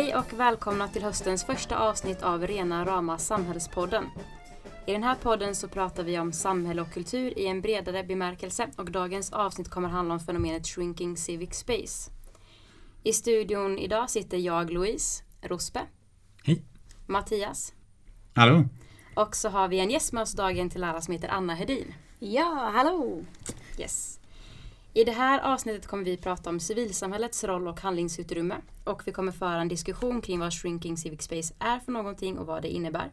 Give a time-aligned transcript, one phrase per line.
[0.00, 4.04] Hej och välkomna till höstens första avsnitt av Rena Rama Samhällspodden.
[4.86, 8.68] I den här podden så pratar vi om samhälle och kultur i en bredare bemärkelse
[8.76, 12.10] och dagens avsnitt kommer handla om fenomenet Shrinking Civic Space.
[13.02, 15.80] I studion idag sitter jag, Louise, Rospe,
[16.44, 16.64] Hej.
[17.06, 17.74] Mattias
[18.34, 18.64] Hallå.
[19.14, 21.94] och så har vi en gäst med oss dagen till ära som heter Anna Hedin.
[22.18, 23.24] Ja, hallå!
[23.78, 24.19] Yes.
[24.92, 29.32] I det här avsnittet kommer vi prata om civilsamhällets roll och handlingsutrymme och vi kommer
[29.32, 33.12] föra en diskussion kring vad Shrinking Civic Space är för någonting och vad det innebär.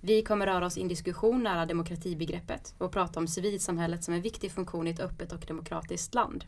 [0.00, 4.22] Vi kommer röra oss i en diskussion nära demokratibegreppet och prata om civilsamhället som en
[4.22, 6.44] viktig funktion i ett öppet och demokratiskt land.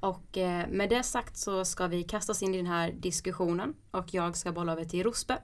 [0.00, 3.74] Och eh, med det sagt så ska vi kasta oss in i den här diskussionen
[3.90, 5.38] och jag ska bolla över till Rospe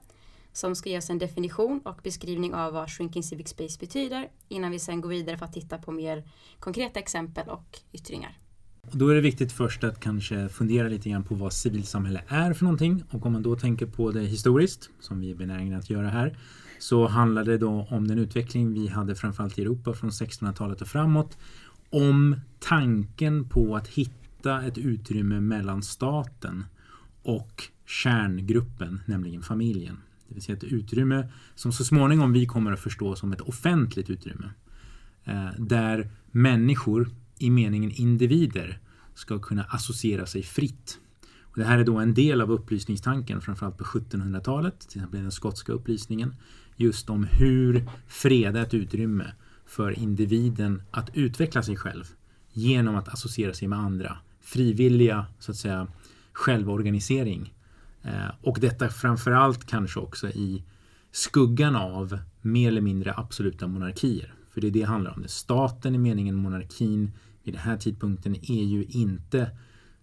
[0.55, 4.71] som ska ge oss en definition och beskrivning av vad Shrinking Civic Space betyder innan
[4.71, 6.23] vi sen går vidare för att titta på mer
[6.59, 8.37] konkreta exempel och yttringar.
[8.91, 12.63] Då är det viktigt först att kanske fundera lite grann på vad civilsamhälle är för
[12.63, 13.03] någonting.
[13.11, 16.37] Och om man då tänker på det historiskt, som vi är benägna att göra här,
[16.79, 20.87] så handlar det då om den utveckling vi hade framförallt i Europa från 1600-talet och
[20.87, 21.37] framåt.
[21.89, 26.65] Om tanken på att hitta ett utrymme mellan staten
[27.23, 29.97] och kärngruppen, nämligen familjen.
[30.35, 34.09] Det vill säga ett utrymme som så småningom vi kommer att förstå som ett offentligt
[34.09, 34.49] utrymme.
[35.23, 38.79] Eh, där människor i meningen individer
[39.13, 40.99] ska kunna associera sig fritt.
[41.41, 45.31] Och det här är då en del av upplysningstanken, framförallt på 1700-talet, till exempel den
[45.31, 46.35] skotska upplysningen,
[46.75, 49.31] just om hur freda ett utrymme
[49.65, 52.05] för individen att utveckla sig själv
[52.53, 54.17] genom att associera sig med andra.
[54.41, 55.87] Frivilliga, så att säga,
[56.33, 57.53] självorganisering.
[58.05, 60.63] Eh, och detta framförallt kanske också i
[61.11, 64.33] skuggan av mer eller mindre absoluta monarkier.
[64.51, 65.23] För det är det det handlar om.
[65.27, 67.11] Staten i meningen monarkin
[67.43, 69.51] vid den här tidpunkten är ju inte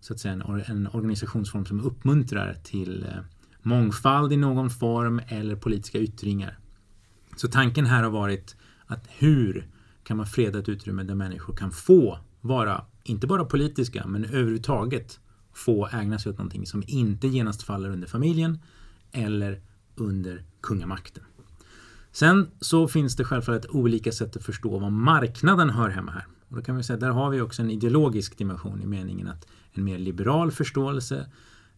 [0.00, 3.22] så att säga en, en organisationsform som uppmuntrar till eh,
[3.62, 6.58] mångfald i någon form eller politiska yttringar.
[7.36, 9.68] Så tanken här har varit att hur
[10.04, 15.20] kan man freda ett utrymme där människor kan få vara, inte bara politiska, men överhuvudtaget
[15.52, 18.58] få ägna sig åt någonting som inte genast faller under familjen
[19.12, 19.60] eller
[19.94, 21.24] under kungamakten.
[22.12, 26.26] Sen så finns det självfallet olika sätt att förstå vad marknaden hör hemma här.
[26.48, 29.46] Och då kan vi säga där har vi också en ideologisk dimension i meningen att
[29.72, 31.26] en mer liberal förståelse,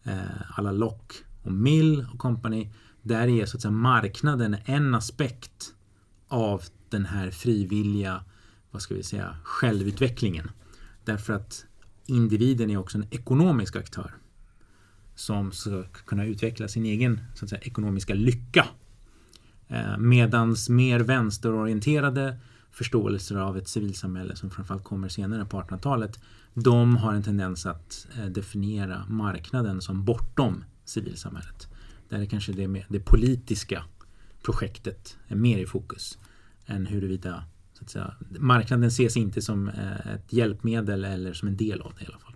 [0.03, 2.71] eh, alla Locke och Mill och company,
[3.01, 5.73] där är så att säga marknaden en aspekt
[6.27, 8.23] av den här frivilliga,
[8.71, 10.51] vad ska vi säga, självutvecklingen.
[11.03, 11.65] Därför att
[12.05, 14.11] individen är också en ekonomisk aktör
[15.15, 18.67] som ska kunna utveckla sin egen så att säga, ekonomiska lycka.
[19.67, 22.37] Eh, medans mer vänsterorienterade
[22.71, 26.19] förståelser av ett civilsamhälle som framförallt kommer senare på 1800-talet
[26.55, 31.67] de har en tendens att eh, definiera marknaden som bortom civilsamhället.
[32.09, 33.83] Där är kanske det, det politiska
[34.43, 36.17] projektet är mer i fokus
[36.65, 37.43] än huruvida
[37.85, 42.03] att säga, marknaden ses inte som eh, ett hjälpmedel eller som en del av det
[42.03, 42.35] i alla fall.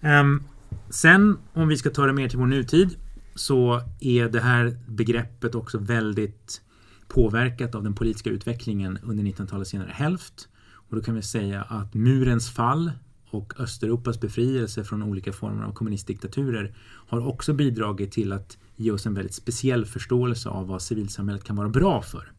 [0.00, 0.42] Ehm,
[0.90, 2.96] sen om vi ska ta det mer till vår nutid
[3.34, 6.62] så är det här begreppet också väldigt
[7.08, 10.48] påverkat av den politiska utvecklingen under 1900-talets senare hälft.
[10.88, 12.92] Och då kan vi säga att murens fall
[13.30, 16.74] och Östeuropas befrielse från olika former av kommunistdiktaturer
[17.08, 21.56] har också bidragit till att ge oss en väldigt speciell förståelse av vad civilsamhället kan
[21.56, 22.32] vara bra för.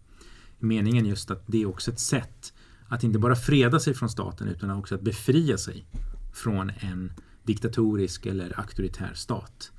[0.59, 2.53] Meningen just att det är också ett sätt
[2.87, 5.85] att inte bara freda sig från staten utan också att befria sig
[6.33, 7.11] från en
[7.43, 9.71] diktatorisk eller auktoritär stat.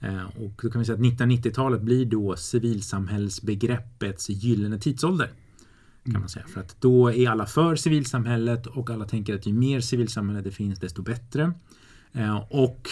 [0.00, 5.30] Eh, och då kan vi säga att 1990-talet blir då civilsamhällsbegreppets gyllene tidsålder.
[6.04, 6.46] Kan man säga.
[6.46, 10.50] För att då är alla för civilsamhället och alla tänker att ju mer civilsamhälle det
[10.50, 11.52] finns desto bättre.
[12.12, 12.90] Eh, och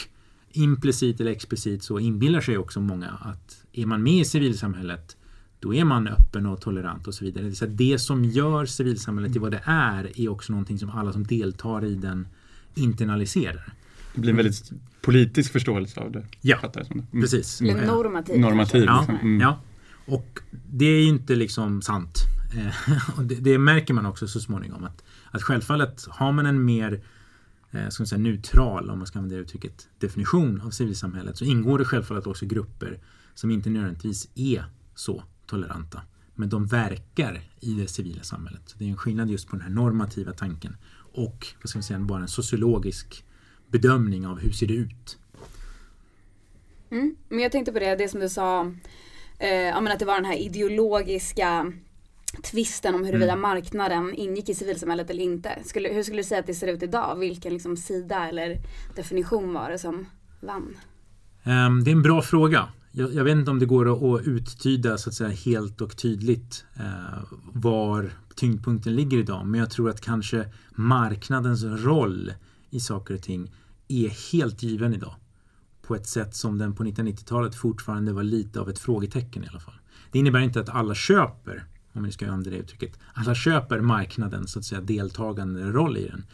[0.51, 5.17] implicit eller explicit så inbillar sig också många att är man med i civilsamhället
[5.65, 7.53] då är man öppen och tolerant och så vidare.
[7.53, 11.25] Så det som gör civilsamhället till vad det är är också någonting som alla som
[11.25, 12.29] deltar i den
[12.75, 13.73] internaliserar.
[14.15, 16.27] Det blir en väldigt politisk förståelse av det.
[16.41, 16.91] Ja, det.
[16.91, 17.07] Mm.
[17.11, 17.61] precis.
[17.61, 18.41] Eller normativ.
[18.41, 18.85] Normativ.
[18.85, 19.17] Ja, liksom.
[19.17, 19.41] Mm.
[19.41, 19.61] ja.
[20.07, 22.19] Och det är ju inte liksom sant.
[22.57, 24.85] Eh, det, det, märker man också så småningom.
[24.85, 27.03] Att, att självfallet har man en mer
[27.71, 31.45] eh, ska man säga, neutral, om man ska använda det uttrycket, definition av civilsamhället så
[31.45, 32.99] ingår det självfallet också grupper
[33.35, 34.65] som inte nödvändigtvis är
[34.95, 36.03] så toleranta.
[36.35, 38.63] Men de verkar i det civila samhället.
[38.67, 40.77] Så det är en skillnad just på den här normativa tanken
[41.13, 43.25] och vad ska man säga, bara en sociologisk
[43.69, 45.19] bedömning av hur ser det ut.
[46.91, 47.17] Mm.
[47.29, 48.73] Men jag tänkte på det, det som du sa,
[49.39, 51.73] eh, ja, men att det var den här ideologiska
[52.43, 53.41] tvisten om huruvida Mm.
[53.43, 55.59] marknaden ingick i civilsamhället eller inte.
[55.65, 57.17] Skulle, hur skulle du säga att det ser ut idag?
[57.17, 58.59] Vilken liksom sida eller
[58.97, 60.07] definition var det som
[60.41, 60.77] vann?
[61.45, 62.69] Ehm, Det är en bra fråga.
[62.97, 65.97] Jag, jag vet inte om det går att- att uttyda så att säga helt och
[65.97, 69.47] tydligt eh, var tyngdpunkten ligger idag.
[69.47, 72.33] Men jag tror att kanske marknadens roll
[72.71, 73.53] i saker och ting
[73.89, 75.15] är helt given idag.
[75.83, 79.61] På ett sätt som den på 1990-talet fortfarande var lite av ett frågetecken i alla
[79.61, 79.75] fall.
[80.13, 84.53] Det innebär inte att alla köper, om vi ska använda det uttrycket, alla köper marknadens
[84.53, 86.25] så att säga deltagande roll i den.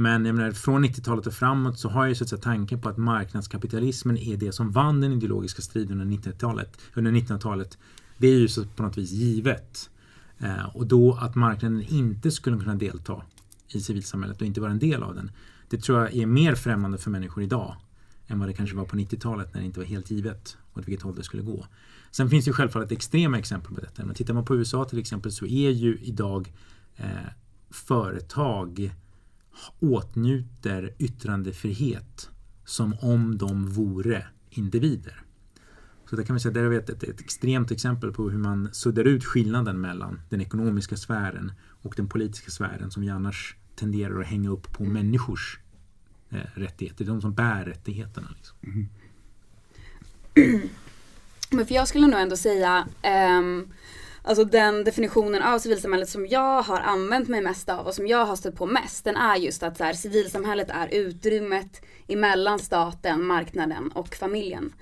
[0.00, 2.80] Men jag menar, från 90-talet och framåt så har jag ju så att säga tanken
[2.80, 6.78] på att marknadskapitalismen är det som vann den ideologiska striden under 1900-talet.
[6.94, 7.78] Under 1900-talet.
[8.18, 9.90] Det är ju så på något vis givet.
[10.38, 13.22] Eh, och då att marknaden inte skulle kunna delta
[13.68, 15.30] i civilsamhället och inte vara en del av den.
[15.68, 17.76] Det tror jag är mer främmande för människor idag
[18.26, 21.02] än vad det kanske var på 90-talet när det inte var helt givet åt vilket
[21.02, 21.66] håll det skulle gå.
[22.10, 24.04] Sen finns det ju självfallet extrema exempel på detta.
[24.04, 26.52] Men tittar man på USA till exempel så är ju idag
[26.96, 27.06] eh,
[27.70, 28.92] företag
[29.80, 32.30] åtnjuter yttrandefrihet
[32.64, 35.22] som om de vore individer.
[36.10, 38.38] Så där kan vi säga, där har vi ett, ett, ett extremt exempel på hur
[38.38, 41.52] man suddar ut skillnaden mellan den ekonomiska sfären
[41.82, 45.58] och den politiska sfären som vi annars tenderar att hänga upp på människors
[46.30, 47.04] eh, rättigheter.
[47.04, 48.28] De som bär rättigheterna.
[48.36, 48.56] Liksom.
[48.60, 48.86] Mm-hmm.
[51.50, 52.88] Men för jag skulle nog ändå säga
[53.38, 53.72] um,
[54.28, 58.24] Alltså den definitionen av civilsamhället som jag har använt mig mest av och som jag
[58.24, 63.24] har stött på mest den är just att så här, civilsamhället är utrymmet emellan staten,
[63.24, 64.72] marknaden och familjen.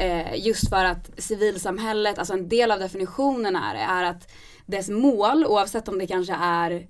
[0.00, 4.32] Eh, just för att civilsamhället, alltså en del av definitionen är, är att
[4.66, 6.86] dess mål, oavsett om det kanske är,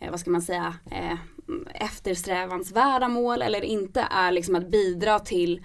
[0.00, 1.18] eh, vad ska man säga, eh,
[1.74, 5.64] eftersträvansvärda mål eller inte, är liksom att bidra till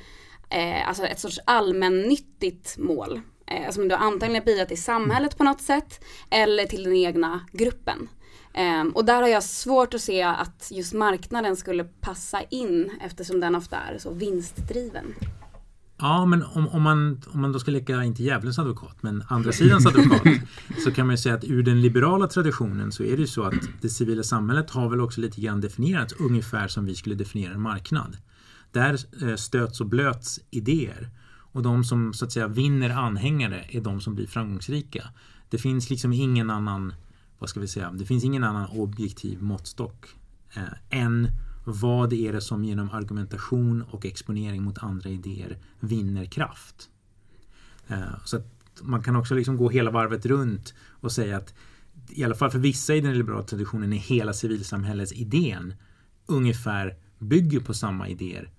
[0.50, 3.22] eh, alltså ett sorts allmännyttigt mål.
[3.52, 7.42] Eh, alltså, som då antagligen bidrar till samhället på något sätt eller till den egna
[7.52, 8.10] gruppen.
[8.54, 13.40] Eh, och där har jag svårt att se att just marknaden skulle passa in eftersom
[13.40, 15.06] den ofta är så vinstdriven.
[15.98, 19.52] Ja, men om, om, man, om man då ska leka, inte djävulens advokat, men andra
[19.52, 20.22] sidans advokat,
[20.84, 23.44] så kan man ju säga att ur den liberala traditionen så är det ju så
[23.44, 27.54] att det civila samhället har väl också lite grann definierats ungefär som vi skulle definiera
[27.54, 28.18] en marknad.
[28.72, 31.10] Där eh, stöts och blöts idéer.
[31.52, 35.10] Och de som så att säga vinner anhängare är de som blir framgångsrika.
[35.50, 36.94] Det finns liksom ingen annan,
[37.40, 40.06] vad ska vi säga, det finns ingen annan objektiv måttstock
[40.54, 40.64] eh,
[41.00, 41.28] än
[41.66, 46.90] vad är det som genom argumentation och exponering mot andra idéer vinner kraft.
[47.88, 48.48] Eh, så att
[48.82, 51.54] man kan också liksom gå hela varvet runt och säga att
[52.10, 55.74] i alla fall för vissa i den liberala traditionen är hela civilsamhällets idén
[56.26, 58.50] ungefär bygger på samma idéer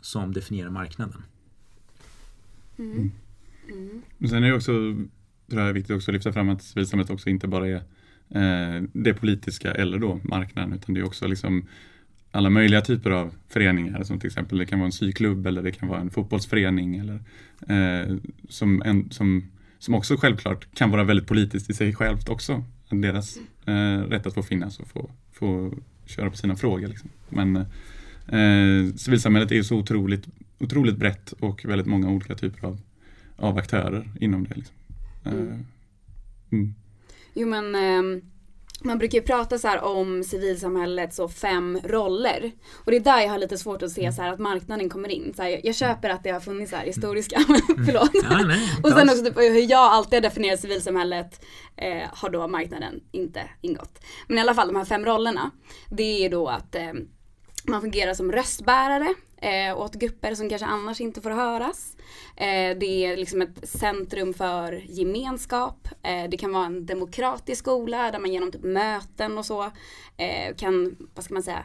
[0.00, 1.22] som definierar marknaden.
[2.78, 2.92] Mm.
[2.92, 3.12] Mm.
[4.20, 4.28] mm.
[4.30, 4.72] Sen är det också
[5.48, 7.82] tror jag är viktigt också att lyfta fram att civilsamhället också inte bara är
[8.30, 11.66] eh, det politiska eller då marknaden utan det är också liksom
[12.30, 15.72] alla möjliga typer av föreningar som till exempel det kan vara en syklubb eller det
[15.72, 17.20] kan vara en fotbollsförening eller
[17.68, 18.16] eh,
[18.48, 19.44] som, en, som,
[19.78, 22.64] som också självklart kan vara väldigt politiskt i sig självt också.
[22.90, 25.74] Deras eh, rätt att få finnas och få, få
[26.06, 26.88] köra på sina frågor.
[26.88, 27.10] Liksom.
[27.28, 27.56] Men
[28.26, 30.28] eh, civilsamhället är så otroligt,
[30.60, 32.80] otroligt brett och väldigt många olika typer av,
[33.36, 34.54] av aktörer inom det.
[34.54, 34.76] Liksom.
[35.24, 35.66] Eh, Mm.
[36.52, 36.74] mm.
[37.34, 38.20] Jo men ehm,
[38.84, 42.52] man brukar ju prata så här om civilsamhällets så fem roller.
[42.74, 45.08] Och det är där jag har lite svårt att se så här att marknaden kommer
[45.08, 45.32] in.
[45.36, 47.36] Så här, jag, jag köper att det har funnits så här historiska,
[47.86, 48.10] förlåt.
[48.30, 51.44] Ja, nej, Och sen också typ hur jag alltid har definierat civilsamhället
[51.76, 54.00] eh, har då marknaden inte ingått.
[54.28, 55.50] Men i alla fall de här fem rollerna.
[55.90, 56.92] Det är då att eh,
[57.64, 61.96] man fungerar som röstbärare eh, åt grupper som kanske annars inte får höras.
[62.36, 65.88] Eh, det är liksom ett centrum för gemenskap.
[66.02, 69.62] Eh, det kan vara en demokratisk skola där man genom typ möten och så
[70.16, 71.64] eh, kan, vad ska man säga,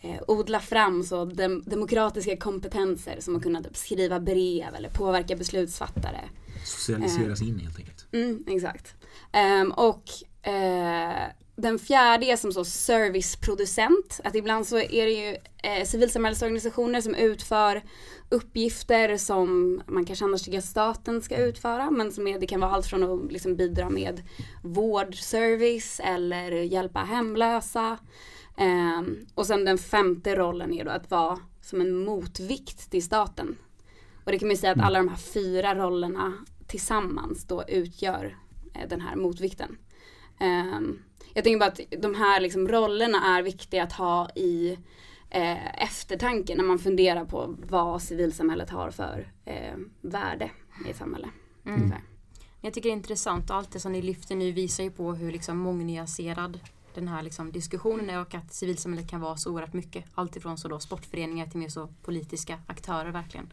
[0.00, 5.36] eh, odla fram så dem, demokratiska kompetenser som att kunna typ skriva brev eller påverka
[5.36, 6.20] beslutsfattare.
[6.64, 8.06] Socialiseras in helt enkelt.
[8.12, 8.94] Mm, exakt.
[9.32, 10.04] Ehm, och
[10.42, 11.22] eh,
[11.62, 14.20] den fjärde är som så serviceproducent.
[14.24, 17.82] Att ibland så är det ju eh, civilsamhällesorganisationer som utför
[18.28, 21.90] uppgifter som man kanske annars tycker att staten ska utföra.
[21.90, 24.22] Men som är, det kan vara allt från att liksom bidra med
[24.62, 27.98] vårdservice eller hjälpa hemlösa.
[28.56, 33.56] Ehm, och sen den femte rollen är då att vara som en motvikt till staten.
[34.24, 36.32] Och det kan man säga att alla de här fyra rollerna
[36.66, 38.36] tillsammans då utgör
[38.74, 39.76] eh, den här motvikten.
[40.40, 40.98] Ehm,
[41.34, 44.78] jag tänker bara att de här liksom rollerna är viktiga att ha i
[45.30, 50.50] eh, eftertanke när man funderar på vad civilsamhället har för eh, värde
[50.86, 51.28] i ett samhälle.
[51.66, 51.92] Mm.
[52.60, 55.14] Jag tycker det är intressant och allt det som ni lyfter nu visar ju på
[55.14, 56.60] hur liksom mångnyanserad
[56.94, 60.04] den här liksom diskussionen är och att civilsamhället kan vara så oerhört mycket.
[60.14, 63.52] Alltifrån så då sportföreningar till mer så politiska aktörer verkligen.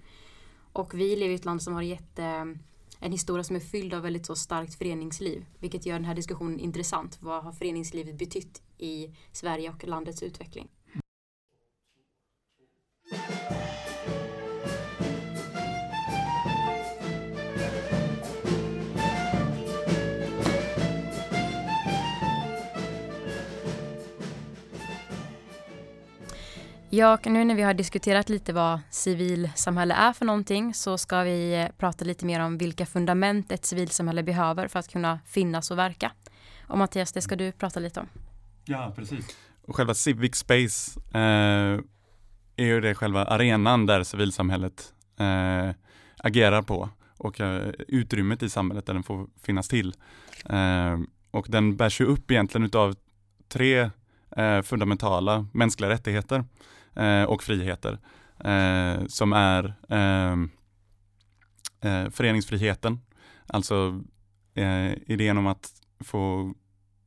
[0.74, 2.56] Och vi lever i ett land som har jätte,
[3.00, 5.46] en historia som är fylld av väldigt så starkt föreningsliv.
[5.60, 7.18] Vilket gör den här diskussionen intressant.
[7.22, 10.70] Vad har föreningslivet betytt i Sverige och landets utveckling?
[26.92, 31.54] Ja, nu när vi har diskuterat lite vad civilsamhälle är för någonting så ska vi
[31.54, 35.78] eh, prata lite mer om vilka fundament ett civilsamhälle behöver för att kunna finnas och
[35.78, 36.12] verka.
[36.68, 38.08] Och Mattias, det ska du prata lite om.
[38.66, 39.38] Ja, precis.
[39.68, 41.80] Och själva Civic Space eh,
[42.56, 45.76] är ju det själva arenan där civilsamhället eh,
[46.18, 49.94] agerar på och eh, utrymmet i samhället där den får finnas till.
[50.46, 51.00] Eh,
[51.32, 52.96] och den bärs ju upp egentligen utav
[53.48, 53.90] tre
[54.38, 56.44] eh, fundamentala mänskliga rättigheter
[57.00, 57.98] eh, och friheter
[58.44, 60.50] eh, som är ehm,
[61.82, 63.00] eh, föreningsfriheten,
[63.48, 64.04] alltså
[64.56, 66.54] eh, idén om att få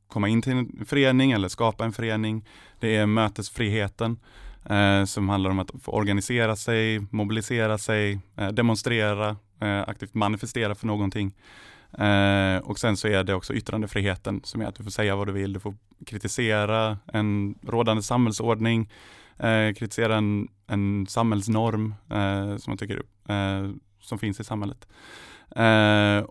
[0.08, 2.49] komma in till en förening eller skapa en förening.
[2.80, 4.20] Det är mötesfriheten
[4.70, 10.75] eh, som handlar om att få organisera sig, mobilisera sig, eh, demonstrera, eh, aktivt manifestera
[10.75, 11.34] för någonting.
[11.99, 15.26] Eh, och sen så är det också yttrandefriheten som är att du får säga vad
[15.26, 15.75] du vill, du får
[16.06, 18.90] kritisera en rådande samhällsordning,
[19.42, 23.70] eh, kritisera en, en samhällsnorm eh, som man tycker eh,
[24.00, 24.88] som finns i samhället.
[25.56, 26.25] Eh,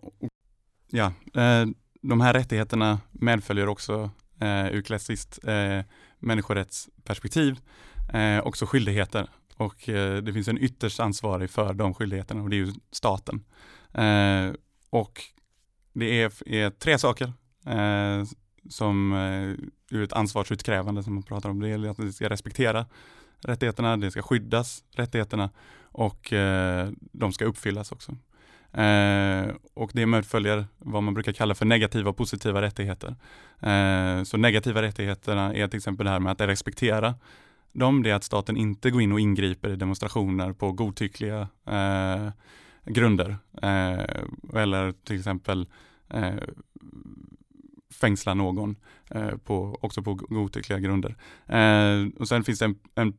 [0.91, 1.65] ja, eh,
[2.01, 5.85] de här rättigheterna medföljer också eh, ur klassiskt eh,
[6.19, 7.59] människorättsperspektiv
[8.13, 9.27] eh, också skyldigheter
[9.57, 13.43] och eh, det finns en ytterst ansvarig för de skyldigheterna och det är ju staten.
[13.93, 14.53] Eh,
[14.89, 15.21] och
[15.93, 17.33] det är, är tre saker
[17.65, 18.23] eh,
[18.69, 21.59] som eh, ur ett ansvarsutkrävande som man pratar om.
[21.59, 22.85] Det är att vi ska respektera
[23.41, 25.49] rättigheterna, det ska skyddas rättigheterna
[25.81, 28.11] och eh, de ska uppfyllas också.
[28.73, 33.15] Eh, och det medföljer vad man brukar kalla för negativa och positiva rättigheter.
[33.59, 37.15] Eh, så negativa rättigheterna är till exempel det här med att respektera
[37.73, 42.29] dem, det är att staten inte går in och ingriper i demonstrationer på godtyckliga eh,
[42.85, 43.37] grunder.
[43.61, 45.67] Eh, eller till exempel
[46.09, 46.33] eh,
[47.91, 48.75] fängsla någon
[49.09, 51.15] eh, på, också på godtyckliga grunder.
[51.47, 53.13] Eh, och sen finns det en, en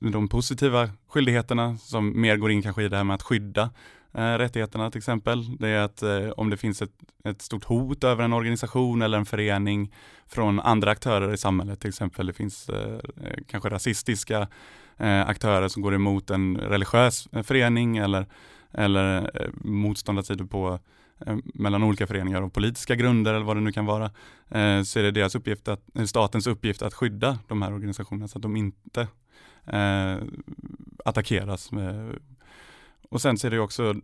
[0.00, 3.70] de positiva skyldigheterna som mer går in kanske i det här med att skydda
[4.12, 5.56] eh, rättigheterna till exempel.
[5.56, 6.92] Det är att eh, om det finns ett,
[7.24, 9.94] ett, stort hot över en organisation eller en förening
[10.26, 14.48] från andra aktörer i samhället, till exempel det finns eh, eh kanske rasistiska
[14.96, 18.26] eh, aktörer som går emot en religiös eh, förening eller
[18.72, 20.78] eller eh, motståndarsidor på eh,
[21.26, 24.04] Eh, mellan olika föreningar och politiska grunder eller vad det nu kan vara,
[24.48, 28.28] eh, så är det deras uppgift att, eh, statens uppgift att skydda de här organisationerna
[28.28, 29.08] så att de inte
[31.04, 31.70] attackeras.
[33.10, 33.94] Och sen så är det också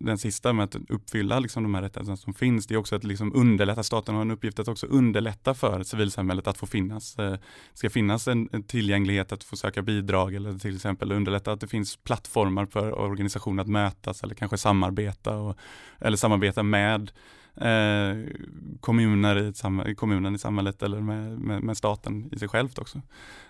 [0.00, 3.04] den sista med att uppfylla liksom de här rättigheterna som finns, det är också att
[3.04, 7.14] liksom underlätta, staten har en uppgift att också underlätta för civilsamhället att få finnas.
[7.14, 7.38] Det eh,
[7.74, 11.68] ska finnas en, en tillgänglighet att få söka bidrag eller till exempel underlätta att det
[11.68, 15.56] finns plattformar för organisationer att mötas eller kanske samarbeta och,
[16.00, 17.10] eller samarbeta med
[17.56, 18.32] eh,
[18.80, 23.02] kommuner i kommunen i samhället eller med, med, med staten i sig självt också.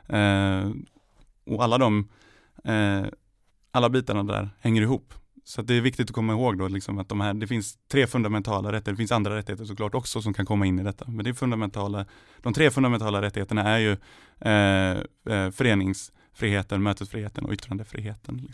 [0.06, 0.70] Eh,
[1.46, 2.08] och alla de
[2.64, 3.06] eh,
[3.70, 5.14] alla bitarna där hänger ihop.
[5.48, 8.06] Så det är viktigt att komma ihåg då liksom att de här, det finns tre
[8.06, 11.04] fundamentala rättigheter, det finns andra rättigheter såklart också som kan komma in i detta.
[11.08, 12.04] Men det fundamentala,
[12.42, 13.96] de tre fundamentala rättigheterna är ju
[14.40, 14.90] eh,
[15.36, 18.48] eh föreningsfriheten, mötesfriheten och yttrandefriheten.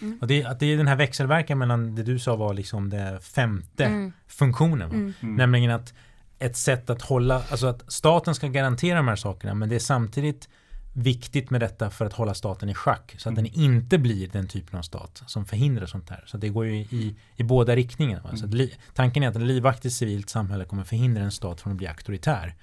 [0.00, 0.18] Mm.
[0.20, 3.84] Och det, det är den här växelverkan mellan det du sa var liksom det femte
[3.84, 4.12] mm.
[4.26, 4.90] funktionen.
[4.90, 5.12] Mm.
[5.20, 5.34] mm.
[5.34, 5.94] Nämligen att
[6.38, 9.78] ett sätt att hålla, alltså att staten ska garantera de här sakerna men det är
[9.78, 10.48] samtidigt
[10.98, 13.14] viktigt med detta för att hålla staten i schack.
[13.18, 13.44] Så att mm.
[13.44, 16.24] den inte blir den typen av stat som förhindrar sånt här.
[16.26, 18.30] Så det går ju i, i båda riktningarna.
[18.30, 18.50] Mm.
[18.50, 21.86] li, tanken är att ett livaktigt civilt samhälle kommer förhindra en stat från att bli
[21.86, 22.54] auktoritär.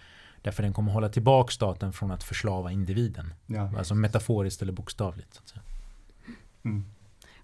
[0.41, 3.33] Därför den kommer hålla tillbaka staten från att förslava individen.
[3.45, 3.71] Ja.
[3.77, 5.41] Alltså metaforiskt eller bokstavligt.
[6.65, 6.85] Mm.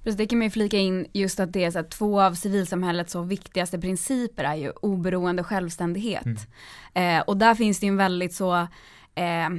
[0.03, 2.33] Precis, det kan man ju flika in just att det är så att två av
[2.33, 6.25] civilsamhällets så viktigaste principer är ju oberoende självständighet.
[6.93, 7.19] Mm.
[7.19, 8.55] Eh, och där finns det ju en väldigt så
[9.15, 9.49] eh,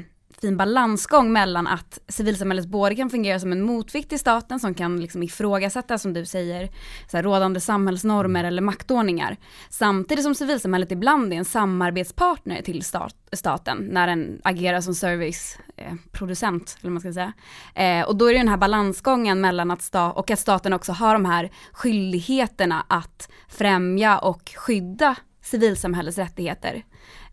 [0.41, 5.01] fin balansgång mellan att civilsamhället både kan fungera som en motvikt till staten som kan
[5.01, 6.69] liksom ifrågasätta, som du säger,
[7.11, 9.37] så här, rådande samhällsnormer eller maktordningar.
[9.71, 16.77] Samtidigt som civilsamhället ibland är en samarbetspartner till stat, staten när den agerar som serviceproducent,
[16.77, 17.33] eh, eller man ska säga.
[17.75, 20.93] Eh, och då är det den här balansgången mellan att sta och att staten också
[20.93, 26.83] har de här skyldigheterna att främja och skydda civilsamhällets rättigheter.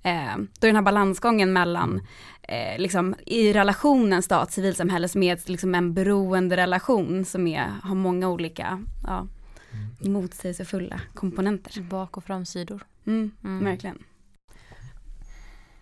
[0.04, 2.02] Eh, då är den här balansgången mellan
[2.50, 8.84] eh, liksom, i relationen stat-civilsamhälles med liksom en beroende relation som är, har många olika
[9.04, 9.28] ja,
[10.00, 11.82] motsägelsefulla komponenter.
[11.82, 12.86] Bak och framsidor.
[13.08, 13.66] Mm, Mm.
[13.66, 13.98] Verkligen.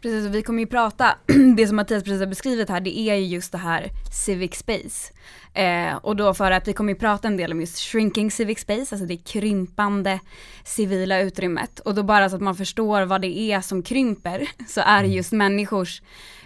[0.01, 1.15] Precis, och vi kommer ju prata,
[1.55, 3.89] det som Mattias precis har beskrivit här, det är ju just det här
[4.25, 5.13] civic space.
[5.53, 8.59] Eh, och då för att vi kommer ju prata en del om just shrinking civic
[8.59, 10.19] space, alltså det krympande
[10.63, 11.79] civila utrymmet.
[11.79, 15.09] Och då bara så att man förstår vad det är som krymper, så är det
[15.09, 16.01] just människors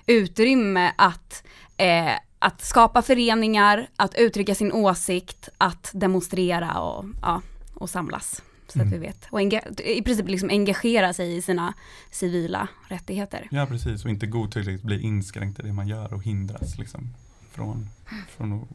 [0.05, 1.43] utrymme att,
[1.77, 7.41] eh, att skapa föreningar, att uttrycka sin åsikt, att demonstrera och, ja,
[7.73, 8.41] och samlas.
[8.67, 9.27] Så att vi vet.
[9.29, 11.73] Och i princip liksom engagera sig i sina
[12.11, 13.47] civila rättigheter.
[13.51, 17.13] Ja precis och inte godtyckligt bli inskränkt i det man gör och hindras liksom
[17.51, 17.89] från,
[18.29, 18.67] från, att,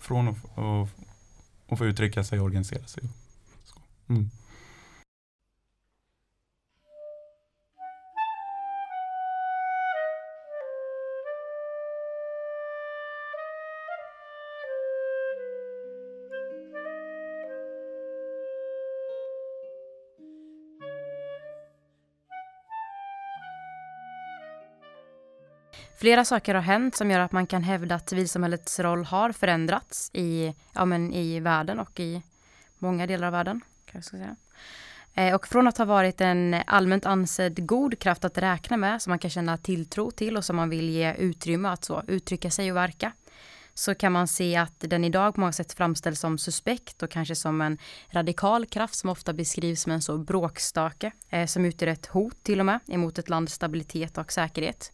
[0.00, 0.88] från att, att,
[1.68, 3.02] att få uttrycka sig och organisera sig.
[4.08, 4.30] Mm.
[26.04, 30.10] Flera saker har hänt som gör att man kan hävda att civilsamhällets roll har förändrats
[30.12, 32.22] i, ja, men i världen och i
[32.78, 33.60] många delar av världen.
[33.84, 34.36] Kan jag säga.
[35.14, 39.10] Eh, och från att ha varit en allmänt ansedd god kraft att räkna med, som
[39.10, 42.70] man kan känna tilltro till och som man vill ge utrymme att så uttrycka sig
[42.70, 43.12] och verka,
[43.74, 47.34] så kan man se att den idag på många sätt framställs som suspekt och kanske
[47.34, 47.78] som en
[48.10, 52.60] radikal kraft som ofta beskrivs som en så bråkstake, eh, som utgör ett hot till
[52.60, 54.93] och med emot ett lands stabilitet och säkerhet.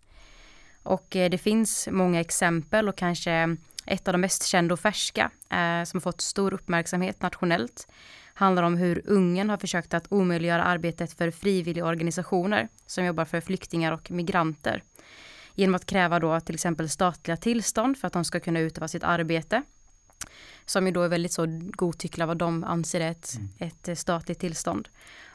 [0.82, 5.30] Och eh, det finns många exempel och kanske ett av de mest kända och färska
[5.50, 7.88] eh, som har fått stor uppmärksamhet nationellt
[8.34, 13.40] handlar om hur Ungern har försökt att omöjliggöra arbetet för frivilliga organisationer som jobbar för
[13.40, 14.82] flyktingar och migranter.
[15.54, 19.04] Genom att kräva då till exempel statliga tillstånd för att de ska kunna utöva sitt
[19.04, 19.62] arbete.
[20.64, 24.38] Som ju då är väldigt så godtyckliga vad de anser är ett, ett eh, statligt
[24.38, 24.88] tillstånd.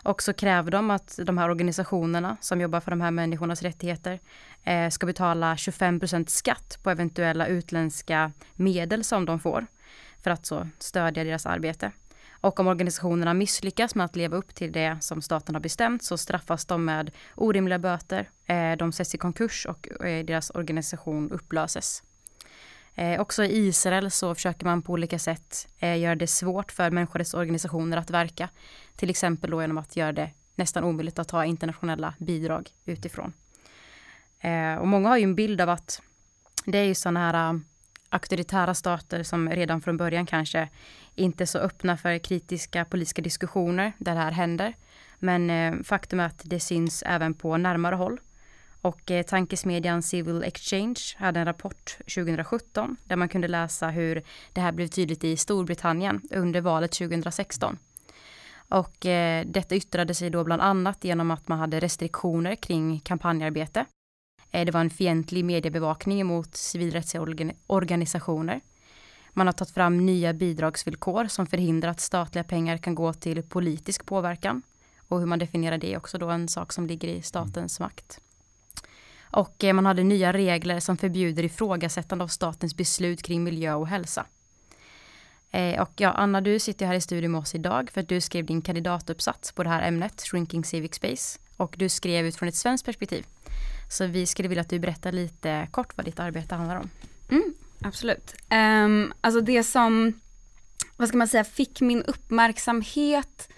[0.04, 4.19] Och så kräver de att de här organisationerna som jobbar för de här människornas rättigheter
[4.63, 9.67] eh, ska betala 25% skatt på eventuella utländska medel som de får
[10.21, 11.91] för att så stödja deras arbete.
[12.45, 16.17] Och om organisationerna misslyckas med att leva upp till det som staten har bestämt så
[16.17, 18.30] straffas de med orimliga böter.
[18.45, 22.04] Eh, de sätts i konkurs och eh, deras organisation upplöses.
[22.95, 26.91] Eh, också i Israel så försöker man på olika sätt eh, göra det svårt för
[26.91, 28.49] människorättsorganisationer att verka.
[28.95, 33.34] Till exempel då genom att göra det nästan omöjligt att ta internationella bidrag utifrån.
[34.39, 36.01] Eh, och många har ju en bild av att
[36.65, 37.60] det är ju sådana här eh,
[38.10, 40.69] auktoritära stater som redan från början kanske
[41.15, 44.73] inte är så öppna för kritiska politiska diskussioner där det här händer.
[45.19, 48.19] Men eh, faktum är att det syns även på närmare håll.
[48.86, 54.62] Och eh, tankesmedjan Civil Exchange hade en rapport 2017 där man kunde läsa hur det
[54.62, 57.78] här blev tydligt i Storbritannien under valet 2016.
[58.69, 63.86] Och eh, detta yttrade sig då bland annat genom att man hade restriktioner kring kampanjarbete.
[64.52, 68.62] Eh, det var en fientlig mediebevakning mot civilrättsorganisationer.
[69.34, 74.06] Man har tagit fram nya bidragsvillkor som förhindrar att statliga pengar kan gå till politisk
[74.06, 74.62] påverkan.
[75.08, 78.21] Och hur man definierar det är också då en sak som ligger i statens makt.
[79.36, 83.88] Och eh, man hade nya regler som förbjuder ifrågasättande av statens beslut kring miljö och
[83.88, 84.26] hälsa.
[85.52, 88.21] Eh, och ja, Anna, du sitter här i studion med oss idag för att du
[88.21, 91.39] skrev din kandidatuppsats på det här ämnet, Shrinking Civic Space.
[91.58, 93.26] Och du skrev utifrån ett svenskt perspektiv.
[93.89, 96.89] Så vi skulle vilja att du berättar lite kort vad ditt arbete handlar om.
[97.30, 98.36] Mm, absolut.
[98.52, 100.19] Um, alltså det som,
[100.98, 103.50] vad ska man säga, fick min uppmärksamhet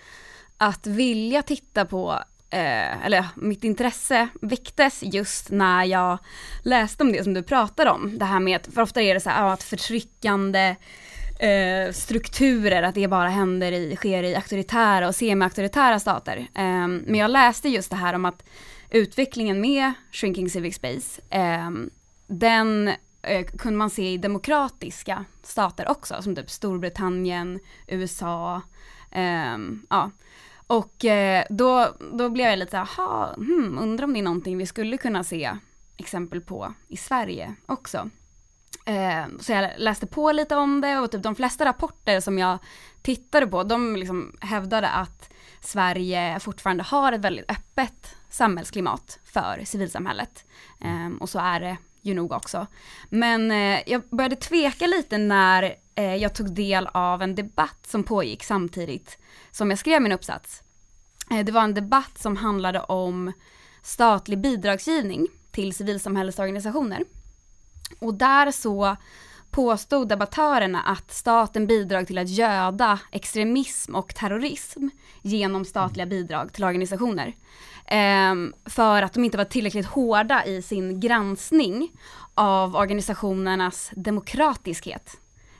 [0.57, 6.17] att vilja titta på, eh, eller mitt intresse väcktes just när jag
[6.63, 8.17] läste om det som du pratar om.
[8.17, 10.75] Det här med, att- för ofta är det så här, ja, att förtryckande
[11.39, 16.37] eh, strukturer, att det bara händer i, sker i auktoritära och semi-auktoritära stater.
[16.37, 18.43] Eh, men jag läste just det här om att
[18.89, 21.89] utvecklingen med Shrinking Civic Space, ehm,
[22.27, 22.87] den
[23.21, 28.61] eh, kunde man se i demokratiska stater också, som typ Storbritannien, USA,
[29.11, 30.11] ehm, ja.
[30.67, 34.57] Och eh, då, då blev jag lite såhär, "Jaha, hmm, undrar om det är någonting
[34.57, 35.51] vi skulle kunna se
[35.97, 38.09] exempel på i Sverige också.
[38.85, 42.57] Eh, så jag läste på lite om det och typ de flesta rapporter som jag
[43.01, 45.29] tittade på, de liksom hävdade att
[45.61, 50.45] Sverige fortfarande har ett väldigt öppet samhällsklimat för civilsamhället.
[50.81, 52.67] Eh, och så är det ju nog också.
[53.09, 58.03] Men eh, jag började tveka lite när eh, jag tog del av en debatt som
[58.03, 59.17] pågick samtidigt
[59.57, 60.63] som jag skrev min uppsats.
[61.31, 63.31] Eh, det var en debatt som handlade om
[63.81, 67.03] statlig bidragsgivning till civilsamhällesorganisationer.
[67.99, 68.97] Och där så
[69.51, 74.87] påstod debattörerna att staten bidrar till att göda extremism och terrorism
[75.21, 77.33] genom statliga bidrag till organisationer.
[77.85, 81.91] Ehm, för att de inte var tillräckligt hårda i sin granskning
[82.33, 85.17] av organisationernas demokratiskhet.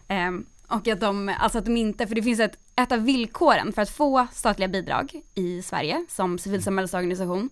[0.07, 3.73] Ehm, och att de, alltså att de inte, för det finns ett, ett av villkoren
[3.73, 7.49] för att få statliga bidrag i Sverige som civilsamhällesorganisation,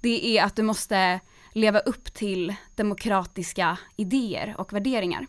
[0.00, 1.20] det är att du måste
[1.52, 5.26] leva upp till demokratiska idéer och värderingar.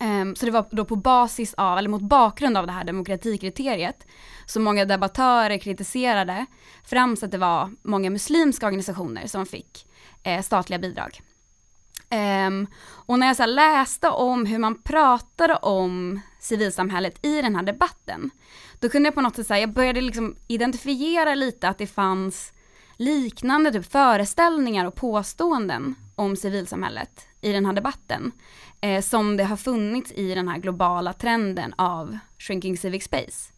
[0.00, 4.06] Um, så det var då på basis av, eller mot bakgrund av det här demokratikriteriet,
[4.46, 6.46] som många debattörer kritiserade,
[6.84, 9.86] främst att det var många muslimska organisationer som fick
[10.22, 11.20] eh, statliga bidrag.
[12.10, 17.62] Um, och när jag så läste om hur man pratade om civilsamhället i den här
[17.62, 18.30] debatten,
[18.78, 22.52] då kunde jag på något sätt säga, jag började liksom identifiera lite att det fanns
[22.96, 28.32] liknande typ föreställningar och påståenden om civilsamhället i den här debatten
[28.80, 33.52] eh, som det har funnits i den här globala trenden av shrinking civic space.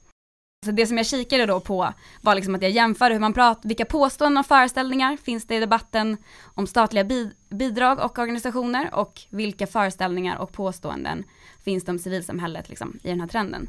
[0.64, 3.69] Så det som jag kikade då på var liksom att jag jämförde hur man pratar,
[3.69, 6.16] vilka påståenden och föreställningar finns det i debatten
[6.55, 11.25] om statliga bi bidrag och organisationer och vilka föreställningar och påståenden
[11.64, 13.68] finns det om civilsamhället liksom, i den här trenden.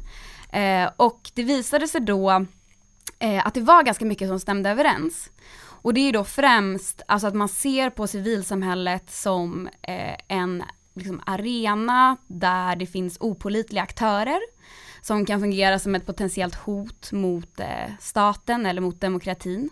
[0.52, 2.46] Eh, och det visade sig då
[3.18, 5.30] eh, att det var ganska mycket som stämde överens.
[5.82, 10.62] Och det är då främst alltså att man ser på civilsamhället som eh, en
[10.94, 14.40] liksom, arena där det finns opolitliga aktörer
[15.00, 19.70] som kan fungera som ett potentiellt hot mot eh, staten eller mot demokratin.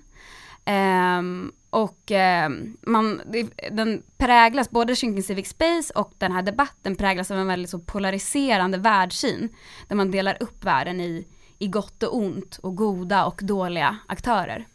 [0.67, 2.11] Um, och
[2.47, 3.21] um, man,
[3.71, 7.79] den präglas, både Shrinking Civic Space och den här debatten präglas av en väldigt så
[7.79, 9.49] polariserande världssyn.
[9.89, 11.27] Där man delar upp världen i,
[11.59, 14.67] i gott och ont och goda och dåliga aktörer.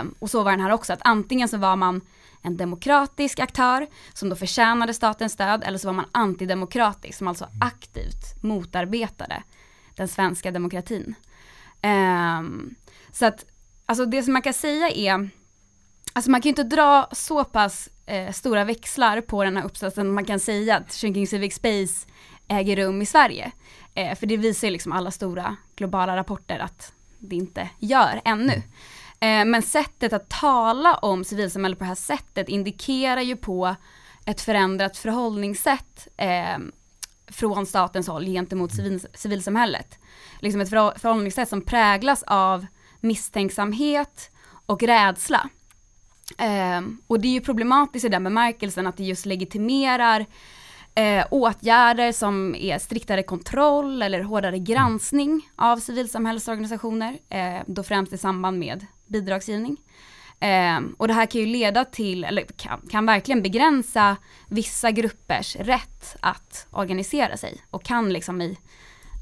[0.00, 2.00] Um, och så var den här också, att antingen så var man
[2.42, 7.48] en demokratisk aktör som då förtjänade statens stöd eller så var man antidemokratisk som alltså
[7.60, 9.42] aktivt motarbetade
[9.96, 11.14] den svenska demokratin.
[13.12, 13.44] Så att,
[13.92, 15.28] alltså det som man kan säga är,
[16.12, 20.14] alltså man kan ju inte dra så pass eh, stora växlar på den här uppsatsen
[20.14, 22.06] man kan säga att Shrinking Civic Space
[22.48, 23.52] äger rum i Sverige.
[23.94, 28.52] Eh, för det visar ju liksom alla stora globala rapporter att det inte gör ännu.
[29.20, 33.74] Eh, men sättet att tala om civilsamhället på det här sättet indikerar ju på
[34.24, 36.58] ett förändrat förhållningssätt eh,
[37.26, 39.98] från statens håll gentemot civil, civilsamhället.
[40.40, 42.66] Liksom ett förhållningssätt som präglas av
[43.02, 44.30] misstänksamhet
[44.66, 45.48] och rädsla.
[46.38, 50.26] Eh, och det är ju problematiskt i den bemärkelsen att det just legitimerar
[50.94, 58.18] eh, åtgärder som är striktare kontroll eller hårdare granskning av civilsamhällesorganisationer, eh, då främst i
[58.18, 59.76] samband med bidragsgivning.
[60.40, 64.16] Eh, och det här kan ju leda till, eller kan, kan, verkligen begränsa
[64.48, 68.58] vissa gruppers rätt att organisera sig och kan liksom i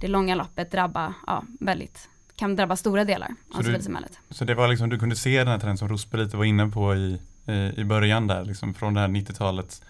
[0.01, 2.09] det långa loppet drabba, ja, väldigt,
[2.41, 4.19] kan drabba stora delar av civilsamhället.
[4.31, 6.67] Så det var liksom, du kunde se den här trenden som Rospe lite var inne
[6.67, 9.83] på i, i, i början där, liksom från det här 90-talets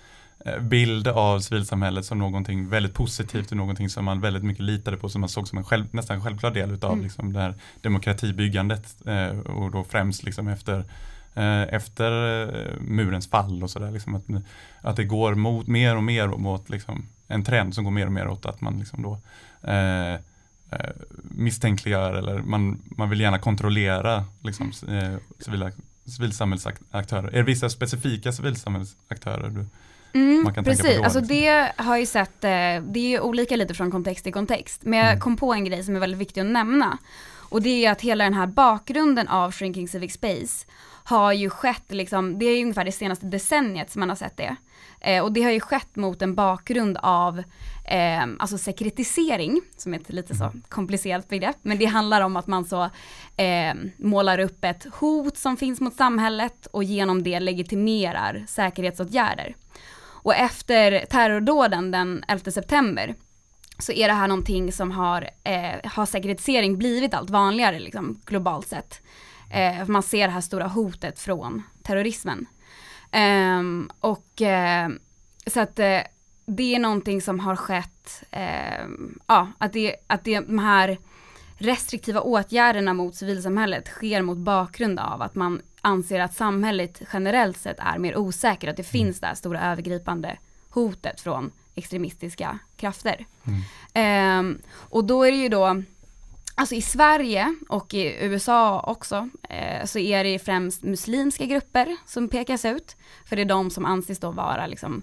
[0.45, 4.97] eh, bild av civilsamhället som någonting väldigt positivt och någonting som man väldigt mycket litade
[4.97, 7.05] på som man såg som en själv, nästan självklar del utav mm.
[7.05, 10.85] liksom det här demokratibyggandet eh, och då främst liksom efter
[11.35, 13.91] Eh, efter eh, murens fall och sådär.
[13.91, 14.25] Liksom att,
[14.81, 18.13] att det går mot, mer och mer mot liksom, en trend som går mer och
[18.13, 19.13] mer åt att man liksom då
[19.71, 20.21] eh,
[20.73, 20.91] eh,
[21.23, 25.73] misstänkliggör eller man, man vill gärna kontrollera liksom, eh, civila,
[26.05, 27.29] civilsamhällsaktörer.
[27.29, 29.67] Är det vissa specifika civilsamhällsaktörer du
[30.13, 31.37] Mm, man kan precis, tänka på då, alltså liksom?
[31.37, 32.49] det har ju sett, det
[32.95, 34.81] är ju olika lite från kontext till kontext.
[34.85, 35.21] Men jag mm.
[35.21, 36.99] kom på en grej som är väldigt viktig att nämna.
[37.51, 40.67] Och det är att hela den här bakgrunden av Shrinking Civic Space
[41.05, 44.57] har ju skett, liksom, det är ungefär det senaste decenniet som man har sett det.
[45.01, 47.43] Eh, och det har ju skett mot en bakgrund av
[47.91, 50.63] eh, alltså sekretisering, som är ett lite så mm.
[50.69, 52.91] komplicerat begrepp, men det handlar om att man så
[53.37, 59.57] eh, målar upp ett hot som finns mot samhället och genom det legitimerar säkerhetsåtgärder.
[60.23, 63.15] Och efter terrordåden den 11 september
[63.79, 68.69] så är det här någonting som har, eh, har säkerhetisering blivit allt vanligare liksom, globalt
[68.69, 69.03] sett.
[69.51, 72.47] Eh, man ser det här stora hotet från terrorismen.
[73.11, 74.89] Ehm, och eh,
[75.47, 76.01] så att eh,
[76.57, 80.99] det är någonting som har skett, ehm, ja, att det, att det, de här
[81.59, 87.79] restriktiva åtgärderna mot civilsamhället sker mot bakgrund av att man anser att samhället generellt sett
[87.79, 90.37] är mer osäkert, att det finns det här stora övergripande
[90.71, 93.27] hotet från extremistiska krafter.
[93.95, 95.83] Ehm, och då är det ju då,
[96.55, 102.29] alltså i Sverige och i USA också, eh, så är det främst muslimska grupper som
[102.29, 102.97] pekas ut.
[103.25, 105.03] För det är de som anses då vara liksom,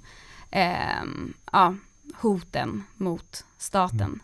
[0.51, 1.75] ehm, ja,
[2.15, 4.21] hoten mot staten.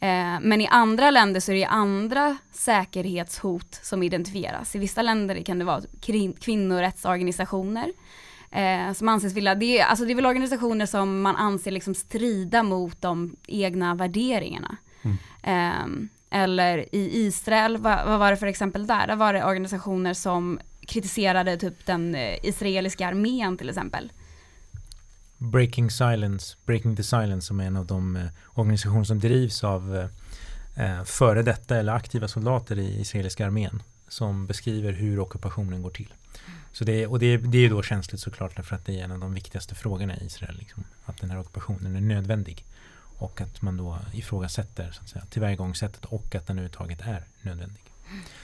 [0.00, 4.76] Eh, men i andra länder så är det andra säkerhetshot som identifieras.
[4.76, 7.92] I vissa länder kan det vara kvin- kvinnorättsorganisationer
[8.50, 11.94] eh, som anses vilja, det är, alltså det är väl organisationer som man anser liksom
[11.94, 14.76] strida mot de egna värderingarna.
[15.42, 15.86] Eh,
[16.30, 19.06] eller i Israel, vad, vad var det för exempel där?
[19.06, 24.12] Där var det organisationer som kritiserade typ den eh, israeliska armén till exempel.
[25.42, 28.22] Breaking Silence, Breaking the Silence som är en av de eh,
[28.54, 29.96] organisationer som drivs av
[30.76, 35.90] eh, eh, före detta eller aktiva soldater i israeliska armén som beskriver hur ockupationen går
[35.90, 36.14] till.
[36.72, 39.12] Så det, och det, det är ju då känsligt såklart därför att det är en
[39.12, 40.56] av de viktigaste frågorna i Israel.
[40.58, 42.64] Liksom, att den här ockupationen är nödvändig.
[43.18, 47.82] Och att man då ifrågasätter så att säga, tillvägagångssättet och att den överhuvudtaget är nödvändig.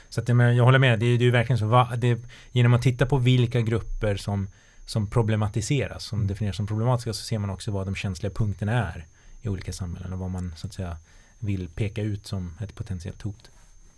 [0.08, 1.66] Så att, jag, jag håller med, det är, det är ju verkligen så.
[1.66, 2.20] Va, det,
[2.52, 4.48] genom att titta på vilka grupper som,
[4.86, 9.06] som problematiseras, som definieras som problematiska, så ser man också vad de känsliga punkterna är
[9.42, 10.96] i olika samhällen och vad man så att säga
[11.38, 13.50] vill peka ut som ett potentiellt hot.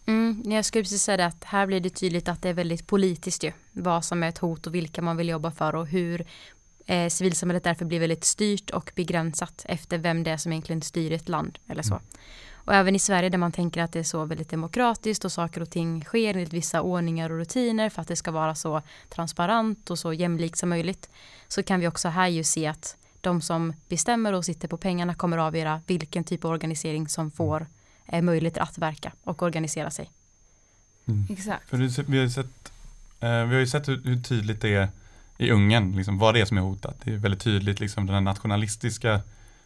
[0.06, 2.86] Mm, jag skulle precis säga det att här blir det tydligt att det är väldigt
[2.86, 3.52] politiskt ju.
[3.72, 6.26] Vad som är ett hot och vilka man vill jobba för och hur
[6.86, 11.12] eh, civilsamhället därför blir väldigt styrt och begränsat efter vem det är som egentligen styr
[11.12, 11.94] ett land eller så.
[11.94, 12.04] Mm.
[12.68, 15.60] Och även i Sverige där man tänker att det är så väldigt demokratiskt och saker
[15.60, 19.90] och ting sker enligt vissa ordningar och rutiner för att det ska vara så transparent
[19.90, 21.10] och så jämlikt som möjligt.
[21.48, 25.14] Så kan vi också här ju se att de som bestämmer och sitter på pengarna
[25.14, 27.66] kommer avgöra vilken typ av organisering som får
[28.06, 30.10] eh, möjlighet att verka och organisera sig.
[31.30, 31.68] Exakt.
[31.68, 32.72] För vi har ju sett,
[33.20, 34.88] eh, vi har ju sett hur, hur tydligt det är
[35.38, 37.00] i Ungern, liksom, vad det är som är hotat.
[37.04, 39.20] Det är väldigt tydligt liksom, den här nationalistiska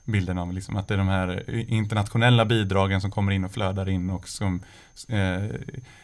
[0.04, 3.88] bilden av liksom, att det är de här internationella bidragen som kommer in och flödar
[3.88, 4.60] in och som
[5.08, 5.42] eh,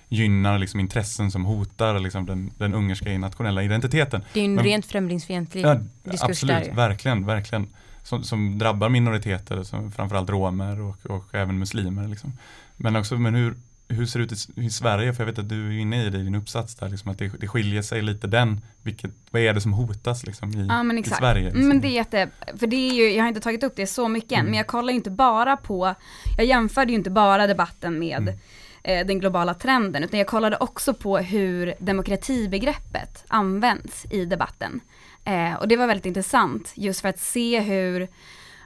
[0.09, 4.23] gynnar liksom, intressen som hotar liksom, den, den ungerska nationella identiteten.
[4.33, 7.67] Det är ju en Men- rent främlingsfientlig Ja, diskurs absolut, där verkligen, verkligen.
[8.03, 12.09] Som, som drabbar minoriteter, som framförallt romer och, och även muslimer.
[12.09, 12.33] Liksom.
[12.77, 13.55] Men också, men hur,
[13.89, 15.15] hur ser det ut i, i Sverige?
[15.15, 17.19] För jag vet att du är inne i det i din uppsats där, liksom, att
[17.19, 20.95] det, det skiljer sig lite den, vilket, vad är det som hotas liksom, i, Ja
[20.99, 21.03] i.
[21.05, 21.45] Sverige?
[21.45, 21.69] Liksom?
[21.69, 24.09] Men det är jätte, för det är ju, jag har inte tagit upp det så
[24.09, 24.51] mycket än, Mm.
[24.51, 25.95] men jag kollar ju inte bara på,
[26.37, 28.35] jag jämförde ju inte bara debatten med Mm.
[28.83, 34.81] eh, den globala trenden, utan jag kollade också på hur demokratibegreppet används i debatten.
[35.25, 38.09] Eh, och det var väldigt intressant, just för att se hur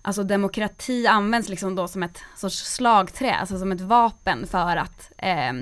[0.02, 5.12] Alltså demokrati används liksom då som ett sorts slagträ, alltså som ett vapen för att
[5.18, 5.52] eh,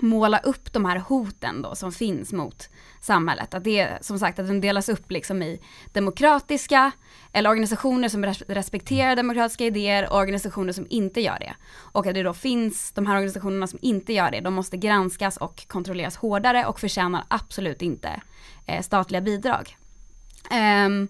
[0.00, 2.68] måla upp de här hoten då som finns mot
[3.00, 3.54] samhället.
[3.54, 5.60] Att det är som sagt att den delas upp liksom i
[5.92, 6.92] demokratiska,
[7.32, 11.54] eller organisationer som respekterar demokratiska idéer och organisationer som inte gör det.
[11.76, 15.36] Och att det då finns de här organisationerna som inte gör det, de måste granskas
[15.36, 18.20] och kontrolleras hårdare och förtjänar absolut inte
[18.66, 19.76] eh, statliga bidrag.
[20.86, 21.08] Um,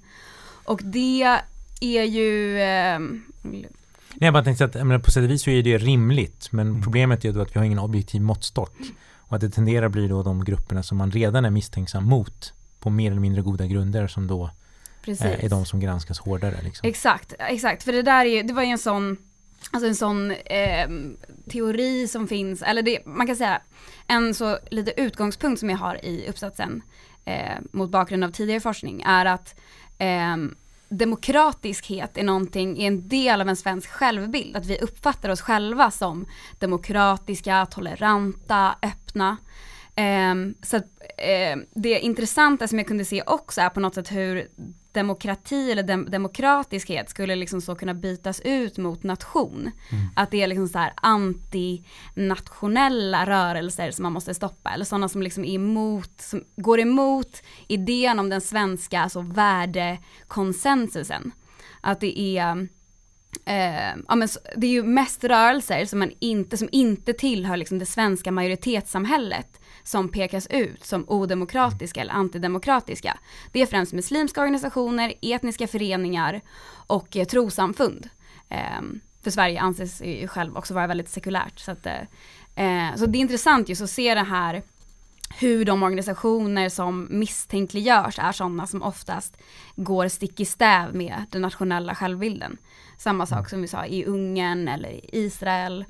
[0.64, 1.40] och det
[1.80, 5.62] är ju, ehm, Nej, jag bara tänkte att menar, på sätt och vis så är
[5.62, 6.82] det rimligt men Mm.
[6.82, 8.72] problemet är då att vi har ingen objektiv måttstock
[9.16, 12.52] och att det tenderar att bli då de grupperna som man redan är misstänksam mot
[12.80, 14.50] på mer eller mindre goda grunder som då
[15.04, 15.24] precis.
[15.26, 16.56] eh, är de som granskas hårdare.
[16.64, 16.88] Liksom.
[16.88, 17.82] Exakt, exakt.
[17.82, 19.16] För det där är ju, det var ju en sån,
[19.70, 20.88] alltså en sån eh,
[21.50, 23.60] teori som finns, eller det, man kan säga
[24.06, 26.82] en så lite utgångspunkt som jag har i uppsatsen
[27.24, 29.54] eh, mot bakgrund av tidigare forskning är att
[29.98, 30.36] eh,
[30.88, 35.90] demokratiskhet är någonting, är en del av en svensk självbild, att vi uppfattar oss själva
[35.90, 36.26] som
[36.58, 39.36] demokratiska, toleranta, öppna.
[39.94, 40.84] Eh, så att,
[41.18, 44.48] eh, det intressanta som jag kunde se också är på något sätt hur
[44.96, 49.70] demokrati eller dem, demokratiskhet skulle liksom så kunna bytas ut mot nation.
[50.16, 55.22] Att det är liksom så här antinationella rörelser som man måste stoppa eller sådana som
[55.22, 61.32] liksom är emot, som går emot idén om den svenska alltså värdekonsensusen.
[61.80, 62.68] Att det är
[63.44, 67.78] Eh, ja, men det är ju mest rörelser som, man inte, som inte tillhör liksom
[67.78, 73.18] det svenska majoritetssamhället som pekas ut som odemokratiska eller antidemokratiska.
[73.52, 76.40] Det är främst muslimska organisationer, etniska föreningar
[76.86, 78.08] och eh, trosamfund.
[78.48, 78.80] Eh,
[79.22, 81.58] för Sverige anses ju själv också vara väldigt sekulärt.
[81.58, 84.62] Så, att, eh, eh, så det är intressant just att se det här
[85.38, 89.36] hur de organisationer som misstänkliggörs är sådana som oftast
[89.76, 92.56] går stick i stäv med den nationella självbilden.
[92.98, 95.84] Samma sak som vi sa i Ungern eller i Israel.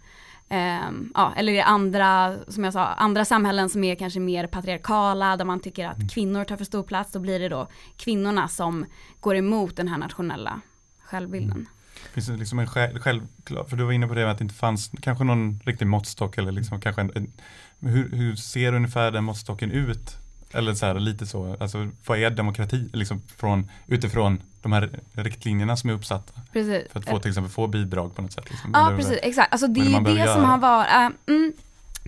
[0.48, 5.36] Um, ja, eller i andra, som jag sa, andra samhällen som är kanske mer patriarkala,
[5.36, 8.86] där man tycker att kvinnor tar för stor plats, då blir det då kvinnorna som
[9.20, 10.60] går emot den här nationella
[11.04, 11.68] självbilden.
[12.12, 14.90] Finns det liksom en självklar, för du var inne på det att det inte fanns
[15.00, 17.32] kanske någon riktig måttstock eller liksom kanske en, en
[17.80, 20.16] hur, hur ser ungefär den måttstocken ut?
[20.52, 25.76] Eller så här, lite så, alltså vad är demokrati liksom från, utifrån de här riktlinjerna
[25.76, 26.40] som är uppsatta?
[26.52, 26.92] Precis.
[26.92, 28.50] För att få till exempel få bidrag på något sätt.
[28.50, 29.52] Liksom, ja precis, exakt.
[29.52, 31.52] Alltså det är det, det som har varit, äh, mm,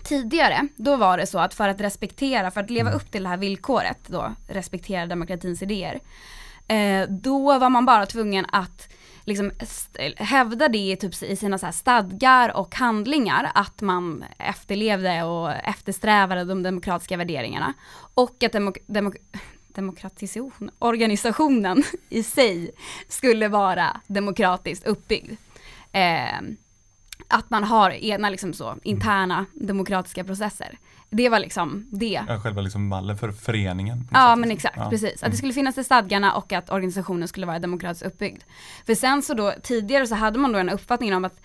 [0.03, 3.01] tidigare, då var det så att för att respektera, för att leva mm.
[3.01, 5.99] upp till det här villkoret då, respektera demokratins idéer,
[6.67, 8.87] eh, då var man bara tvungen att
[9.29, 9.51] liksom
[10.17, 16.63] hävda det typ i sina så stadgar och handlingar att man efterlevde och eftersträvade de
[16.63, 17.73] demokratiska värderingarna.
[18.13, 19.15] Och att demok demok
[19.67, 22.71] demokratisation, organisationen i sig
[23.07, 25.31] skulle vara demokratiskt uppbyggd.
[25.91, 26.39] Eh,
[27.27, 30.77] att man har egna liksom så, interna demokratiska processer.
[31.09, 32.21] Det var liksom det.
[32.27, 34.07] Ja, själva liksom mallen för föreningen.
[34.11, 34.89] Ja men exakt, ja.
[34.89, 35.13] precis.
[35.13, 35.37] Att det mm.
[35.37, 38.43] skulle finnas i stadgarna och att organisationen skulle vara demokratiskt uppbyggd.
[38.85, 41.41] För sen så då, tidigare så hade man då en uppfattning om att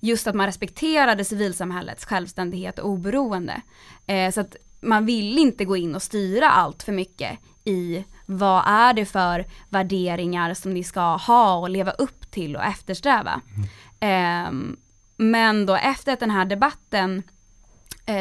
[0.00, 3.62] just att man respekterade civilsamhällets självständighet och oberoende.
[4.06, 8.62] Eh, så att man vill inte gå in och styra allt för mycket i vad
[8.66, 13.40] är det för värderingar som ni ska ha och leva upp till och eftersträva.
[13.56, 13.66] Mm.
[14.00, 14.76] Eh,
[15.16, 17.22] men då efter att den här debatten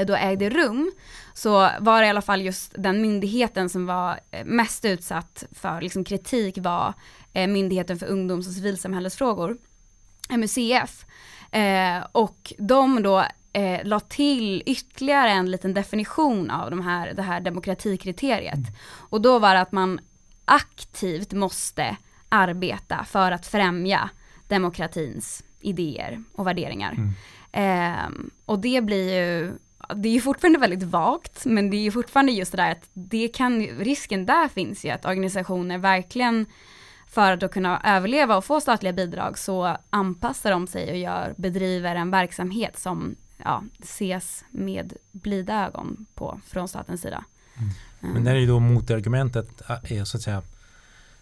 [0.08, 0.92] då ägde rum
[1.34, 5.82] så var det i alla fall just den myndigheten som var eh, mest utsatt för
[5.82, 6.94] liksom, kritik var
[7.34, 9.58] eh, Myndigheten för ungdoms och civilsamhällesfrågor,
[10.30, 11.06] MUCF.
[11.52, 17.22] Eh, och de då eh, la till ytterligare en liten definition av de här, det
[17.22, 18.54] här demokratikriteriet.
[18.54, 18.74] Mm.
[18.88, 20.00] Och då var det att man
[20.46, 21.98] aktivt måste
[22.30, 24.10] arbeta för att främja
[24.48, 26.92] demokratins idéer och värderingar.
[26.92, 27.14] Mm.
[27.52, 28.10] Eh,
[28.46, 29.54] och det blir ju,
[29.96, 32.90] det är ju fortfarande väldigt vagt, men det är ju fortfarande just det där att
[32.94, 36.46] det kan, risken där finns ju att organisationer verkligen
[37.08, 41.34] för att då kunna överleva och få statliga bidrag så anpassar de sig och gör,
[41.38, 47.24] bedriver en verksamhet som ja, ses med blida ögon på från statens sida.
[47.58, 47.70] Mm.
[48.02, 48.14] Mm.
[48.14, 50.42] Men det är ju då motargumentet, är så att säga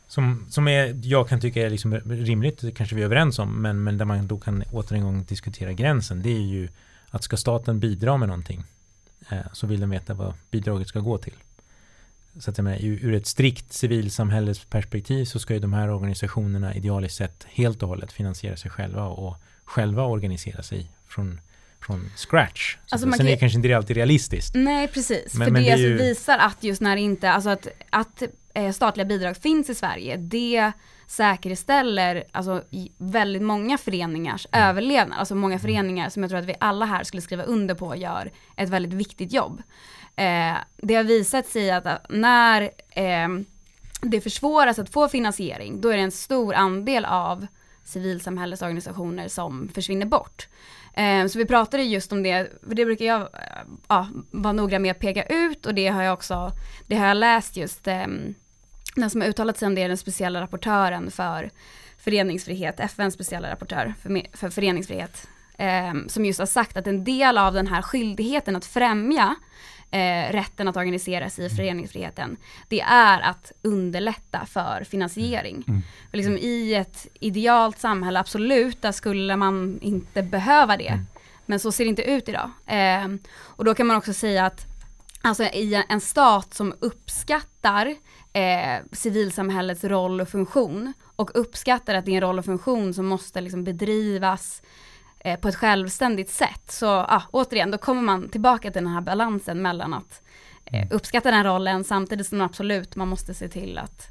[0.07, 3.61] som, som är, jag kan tycka är liksom rimligt, det kanske vi är överens om,
[3.61, 6.69] men, men där man då kan åter en gång diskutera gränsen, det är ju
[7.09, 8.63] att ska staten bidra med någonting
[9.29, 11.33] eh, så vill de veta vad bidraget ska gå till.
[12.39, 17.17] Så att jag menar, ur ett strikt civilsamhällesperspektiv så ska ju de här organisationerna idealiskt
[17.17, 21.39] sett helt och hållet finansiera sig själva och själva organisera sig från
[21.85, 22.77] från scratch.
[22.89, 24.55] Alltså sen kan, är det kanske inte alltid realistiskt.
[24.55, 25.97] Nej precis, men, för men det, det ju...
[25.97, 28.23] visar att just när inte, alltså att, att
[28.73, 30.71] statliga bidrag finns i Sverige, det
[31.07, 32.63] säkerställer alltså,
[32.97, 34.69] väldigt många föreningars mm.
[34.69, 35.19] överlevnad.
[35.19, 38.31] Alltså många föreningar som jag tror att vi alla här skulle skriva under på gör
[38.55, 39.61] ett väldigt viktigt jobb.
[40.15, 43.27] Eh, det har visat sig att när eh,
[44.01, 47.47] det försvåras att få finansiering, då är det en stor andel av
[47.83, 50.47] civilsamhällesorganisationer som försvinner bort.
[50.93, 53.27] Eh, så vi pratade just om det, för det brukar jag eh,
[53.87, 56.51] ja, vara noga med att peka ut och det har jag också,
[56.87, 58.07] det har jag läst just, eh,
[58.95, 61.51] den som har uttalat sig om det är den speciella rapportören för
[61.97, 65.27] föreningsfrihet, FNs speciella rapportör för, för föreningsfrihet,
[65.57, 69.35] eh, som just har sagt att en del av den här skyldigheten att främja
[69.91, 75.63] eh, rätten att organisera sig i föreningsfriheten, det är att underlätta för finansiering.
[75.67, 75.81] Mm.
[76.11, 80.87] För liksom I ett idealt samhälle, absolut, där skulle man inte behöva det.
[80.87, 81.05] Mm.
[81.45, 82.51] Men så ser det inte ut idag.
[82.65, 84.75] Eh, och då kan man också säga att
[85.25, 87.95] Alltså i en stat som uppskattar
[88.35, 93.05] eh, civilsamhällets roll och funktion och uppskattar att det är en roll och funktion som
[93.05, 94.61] måste liksom bedrivas
[95.19, 96.71] eh, på ett självständigt sätt.
[96.71, 100.21] Så ah, återigen, då kommer man tillbaka till den här balansen mellan att
[100.65, 100.87] eh, mm.
[100.91, 104.07] uppskatta den rollen samtidigt som absolut man måste se till att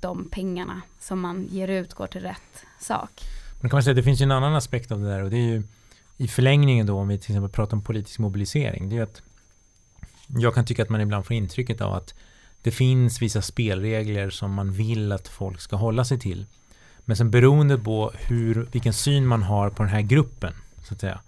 [0.00, 3.10] de pengarna som man ger ut går till rätt sak.
[3.60, 5.36] Men kan man säga, det finns ju en annan aspekt av det där och det
[5.36, 5.62] är ju
[6.16, 8.88] i förlängningen då om vi till exempel pratar om politisk mobilisering.
[8.88, 9.22] Det är att
[10.28, 12.14] jag kan tycka att man ibland får intrycket av att
[12.62, 16.46] det finns vissa spelregler som man vill att folk ska hålla sig till.
[17.04, 20.52] Men sen beroende på hur, vilken syn man har på den här gruppen
[20.82, 21.20] så att säga,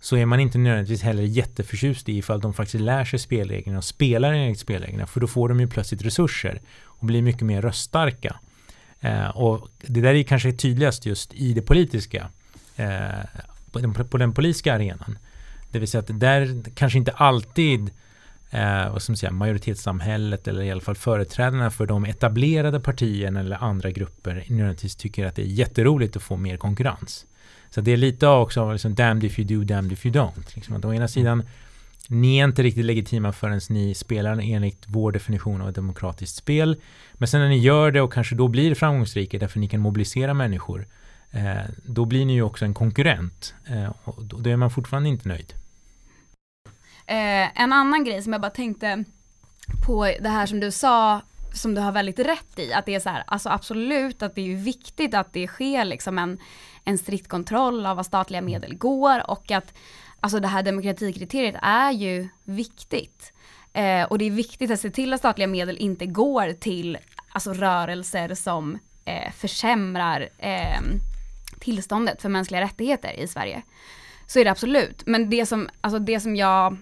[0.00, 3.84] så är man inte nödvändigtvis heller jätteförtjust i ifall de faktiskt lär sig spelreglerna och
[3.84, 8.36] spelar enligt spelreglerna för då får de ju plötsligt resurser och blir mycket mer röststarka.
[9.00, 12.28] Eh, och det där är kanske tydligast just i det politiska
[12.76, 13.08] eh,
[13.70, 15.18] på, den, på den politiska arenan.
[15.70, 17.90] Det vill säga att där kanske inte alltid
[18.50, 23.40] eh, vad ska man säga, majoritetssamhället eller i alla fall företrädarna för de etablerade partierna
[23.40, 27.26] eller andra grupper nödvändigtvis tycker att det är jätteroligt att få mer konkurrens.
[27.70, 30.54] Så det är lite också av liksom damned if you do, damned if you don't.
[30.54, 31.42] Liksom att å ena sidan,
[32.08, 36.76] ni är inte riktigt legitima förrän ni spelar enligt vår definition av ett demokratiskt spel.
[37.14, 40.34] Men sen när ni gör det och kanske då blir framgångsrika därför ni kan mobilisera
[40.34, 40.86] människor,
[41.30, 43.54] eh, då blir ni ju också en konkurrent.
[43.66, 45.54] Eh, och då är man fortfarande inte nöjd.
[47.10, 49.04] Eh, en annan grej som jag bara tänkte
[49.86, 51.20] på det här som du sa
[51.52, 54.52] som du har väldigt rätt i, att det är så här, alltså absolut att det
[54.52, 56.38] är viktigt att det sker liksom en,
[56.84, 59.74] en strikt kontroll av vad statliga medel går och att
[60.20, 63.32] alltså det här demokratikriteriet är ju viktigt.
[63.72, 66.98] Eh, och det är viktigt att se till att statliga medel inte går till
[67.32, 70.80] alltså rörelser som eh, försämrar eh,
[71.60, 73.62] tillståndet för mänskliga rättigheter i Sverige.
[74.26, 75.02] Så är det absolut.
[75.06, 76.76] Men det som, alltså det som jag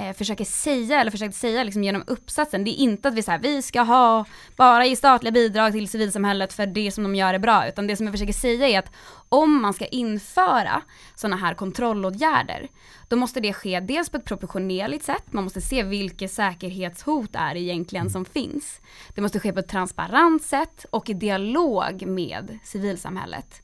[0.00, 3.38] eh, försöker säga, eller försökte säga liksom genom uppsatsen, det är inte att vi säger
[3.38, 4.24] vi ska ha,
[4.56, 7.96] bara ge statliga bidrag till civilsamhället för det som de gör är bra, utan det
[7.96, 8.92] som jag försöker säga är att
[9.28, 10.82] om man ska införa
[11.14, 12.68] sådana här kontrollåtgärder,
[13.08, 17.56] då måste det ske dels på ett proportionerligt sätt, man måste se vilket säkerhetshot är
[17.56, 18.80] egentligen som finns.
[19.14, 23.62] Det måste ske på ett transparent sätt och i dialog med civilsamhället.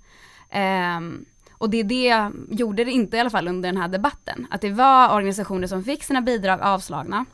[0.99, 1.27] Um,
[1.59, 4.47] och det det gjorde det inte i alla fall under den här debatten.
[4.51, 7.25] Att det var organisationer som fick sina bidrag avslagna.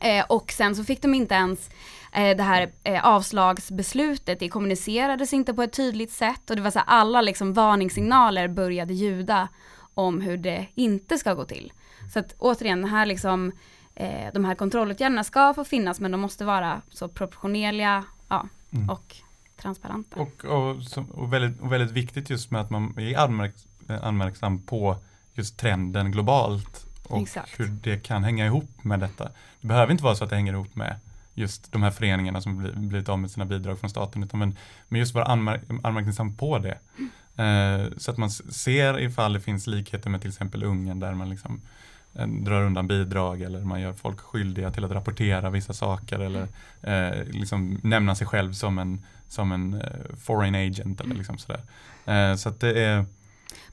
[0.00, 1.70] Eh, och sen så fick de inte ens
[2.12, 6.70] eh, det här eh, avslagsbeslutet, det kommunicerades inte på ett tydligt sätt och det var
[6.70, 9.48] så här, alla liksom varningssignaler började ljuda
[9.94, 11.72] om hur det inte ska gå till.
[12.12, 13.52] Så att återigen, här liksom,
[13.94, 18.90] eh, de här kontrollåtgärderna ska få finnas men de måste vara så proportionerliga ja, mm.
[18.90, 19.16] och
[19.56, 20.20] transparenta.
[20.20, 20.76] Och, och,
[21.10, 23.54] och, väldigt, och väldigt viktigt just med att man är anmärk,
[24.02, 24.96] anmärksam på
[25.34, 27.60] just trenden globalt och Exakt.
[27.60, 29.30] hur det kan hänga ihop med detta.
[29.60, 30.96] Det behöver inte vara så att det hänger ihop med
[31.34, 34.56] just de här föreningarna som blivit av med sina bidrag från staten, utan men,
[34.88, 36.78] men just vara anmärk, anmärksam på det.
[37.42, 41.30] Eh, så att man ser ifall det finns likheter med till exempel Ungern där man
[41.30, 41.60] liksom
[42.14, 46.48] eh, drar undan bidrag eller man gör folk skyldiga till att rapportera vissa saker eller
[46.82, 49.02] eh, liksom nämna sig själv som en
[49.32, 51.60] som en uh, foreign agent eller liksom sådär.
[52.08, 53.04] Uh, så att det är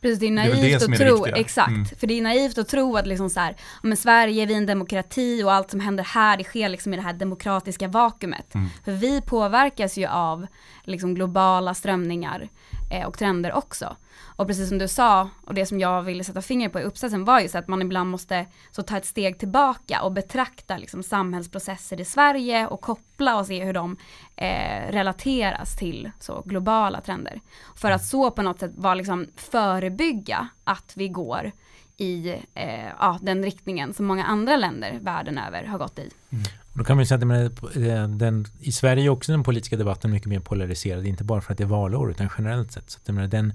[0.01, 1.85] Precis, det är naivt det är att tro, exakt, mm.
[1.85, 4.65] för det är naivt att tro att liksom så här, men Sverige, vi är en
[4.65, 8.55] demokrati och allt som händer här, det sker liksom i det här demokratiska vakuumet.
[8.55, 8.69] Mm.
[8.85, 10.47] För vi påverkas ju av
[10.83, 12.49] liksom globala strömningar
[12.89, 13.95] eh, och trender också.
[14.39, 17.25] Och precis som du sa, och det som jag ville sätta fingret på i uppsatsen
[17.25, 21.03] var ju så att man ibland måste så ta ett steg tillbaka och betrakta liksom
[21.03, 23.97] samhällsprocesser i Sverige och koppla och se hur de
[24.35, 27.41] eh, relateras till så globala trender.
[27.75, 31.51] För att så på något sätt vara liksom förebygga att vi går
[31.97, 36.09] i eh, ja, den riktningen som många andra länder världen över har gått i.
[36.29, 36.43] Mm.
[36.79, 39.77] Då kan man ju säga att den, eh, den, i Sverige är också den politiska
[39.77, 42.89] debatten mycket mer polariserad, inte bara för att det är valår utan generellt sett.
[42.89, 43.53] Så att, den,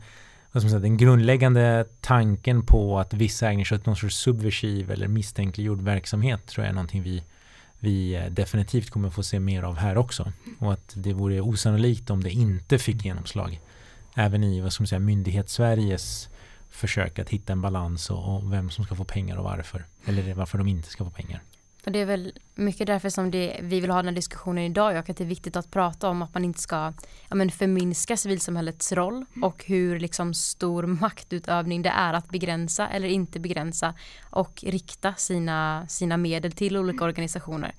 [0.52, 4.16] vad ska man säga, den grundläggande tanken på att vissa ägnar sig åt någon sorts
[4.16, 7.22] subversiv eller misstänkliggjord verksamhet tror jag är någonting vi,
[7.78, 10.32] vi eh, definitivt kommer få se mer av här också.
[10.58, 13.60] Och att det vore osannolikt om det inte fick genomslag.
[14.14, 16.28] Även i vad ska man säga, myndighets-Sveriges
[16.70, 19.84] försök att hitta en balans och, och, vem som ska få pengar och varför.
[20.06, 21.40] Eller varför de inte ska få pengar.
[21.84, 24.96] Och det är väl mycket därför som det, vi vill ha den här diskussionen idag
[24.96, 26.92] och att det är viktigt att prata om att man inte ska
[27.28, 33.08] ja, men förminska civilsamhällets roll och hur liksom stor maktutövning det är att begränsa eller
[33.08, 33.94] inte begränsa
[34.30, 37.74] och rikta sina, sina medel till olika organisationer.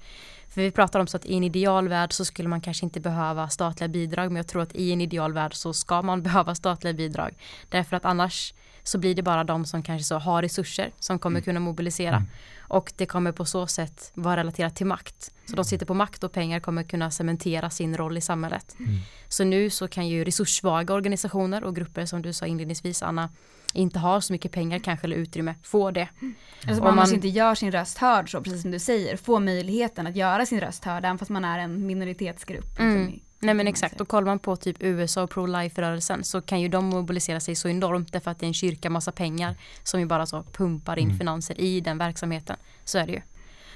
[0.50, 3.50] För vi pratar om så att i en idealvärld så skulle man kanske inte behöva
[3.50, 7.36] statliga bidrag men jag tror att i en idealvärld så ska man behöva statliga bidrag.
[7.70, 8.54] Därför att annars
[8.84, 11.44] så blir det bara de som kanske så har resurser som kommer mm.
[11.44, 12.16] kunna mobilisera.
[12.16, 12.30] Mm.
[12.68, 15.32] Och det kommer på så sätt vara relaterat till makt.
[15.46, 18.76] Så de sitter på makt och pengar kommer kunna cementera sin roll i samhället.
[18.80, 18.92] Mm.
[19.28, 23.30] Så nu så kan ju resurssvaga organisationer och grupper som du sa inledningsvis Anna
[23.74, 26.08] inte har så mycket pengar kanske eller utrymme få det.
[26.22, 26.36] Mm.
[26.68, 30.08] Alltså man, man inte gör sin röst hörd så precis som du säger, få möjligheten
[30.08, 32.70] att göra sin röst hörd även fast man är en minoritetsgrupp.
[32.70, 33.20] Liksom, mm.
[33.40, 36.86] Nej men exakt och kollar man på typ USA och pro-life-rörelsen så kan ju de
[36.86, 40.26] mobilisera sig så enormt därför att det är en kyrka massa pengar som ju bara
[40.26, 41.18] så pumpar in mm.
[41.18, 42.58] finanser i den verksamheten.
[42.86, 43.22] Så är det ju.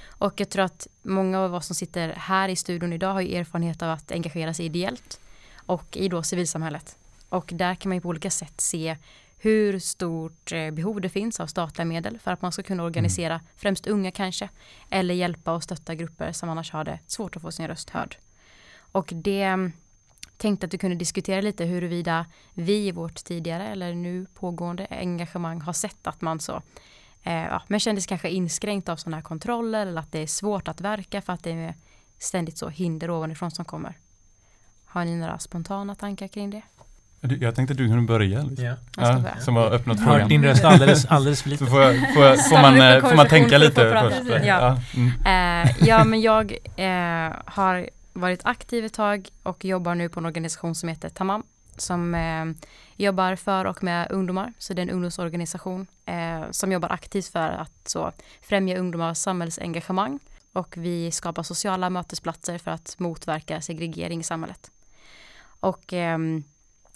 [0.08, 3.36] Och jag tror att många av oss som sitter här i studion idag har ju
[3.36, 5.20] erfarenhet av att engagera sig ideellt
[5.56, 6.96] och i då civilsamhället.
[7.28, 8.96] Och där kan man ju på olika sätt se
[9.38, 13.34] hur stort eh, behov det finns av statliga medel för att man ska kunna organisera
[13.34, 13.46] mm.
[13.56, 14.48] främst unga kanske
[14.90, 18.16] eller hjälpa och stötta grupper som annars har det svårt att få sin röst hörd.
[18.92, 19.72] Och det mm,
[20.36, 25.60] tänkte att du kunde diskutera lite huruvida vi i vårt tidigare eller nu pågående engagemang
[25.60, 26.62] har sett att man så
[27.22, 30.68] Eh, ja, men kändes kanske inskränkt av sådana här kontroller eller att det är svårt
[30.68, 31.74] att verka för att det är
[32.18, 33.92] ständigt så hinder ovanifrån som kommer.
[34.84, 36.62] Har ni några spontana tankar kring det?
[37.20, 38.42] Jag tänkte att du kunde börja.
[38.42, 38.64] Liksom.
[38.64, 38.76] Ja.
[38.96, 40.28] Ja, som har öppnat Jag har hört frågan.
[40.28, 41.66] din röst alldeles, alldeles för Så lite.
[41.66, 43.92] får, jag, får, jag, får, man, eh, får man tänka lite först?
[43.92, 44.44] prata.
[44.46, 44.78] Ja.
[44.94, 45.64] Mm.
[45.64, 50.26] Eh, ja, men jag eh, har varit aktiv ett tag och jobbar nu på en
[50.26, 51.42] organisation som heter Tamam
[51.80, 54.52] som eh, jobbar för och med ungdomar.
[54.58, 60.18] Så det är en ungdomsorganisation eh, som jobbar aktivt för att så, främja ungdomars samhällsengagemang
[60.52, 64.70] och vi skapar sociala mötesplatser för att motverka segregering i samhället.
[65.42, 66.18] Och eh,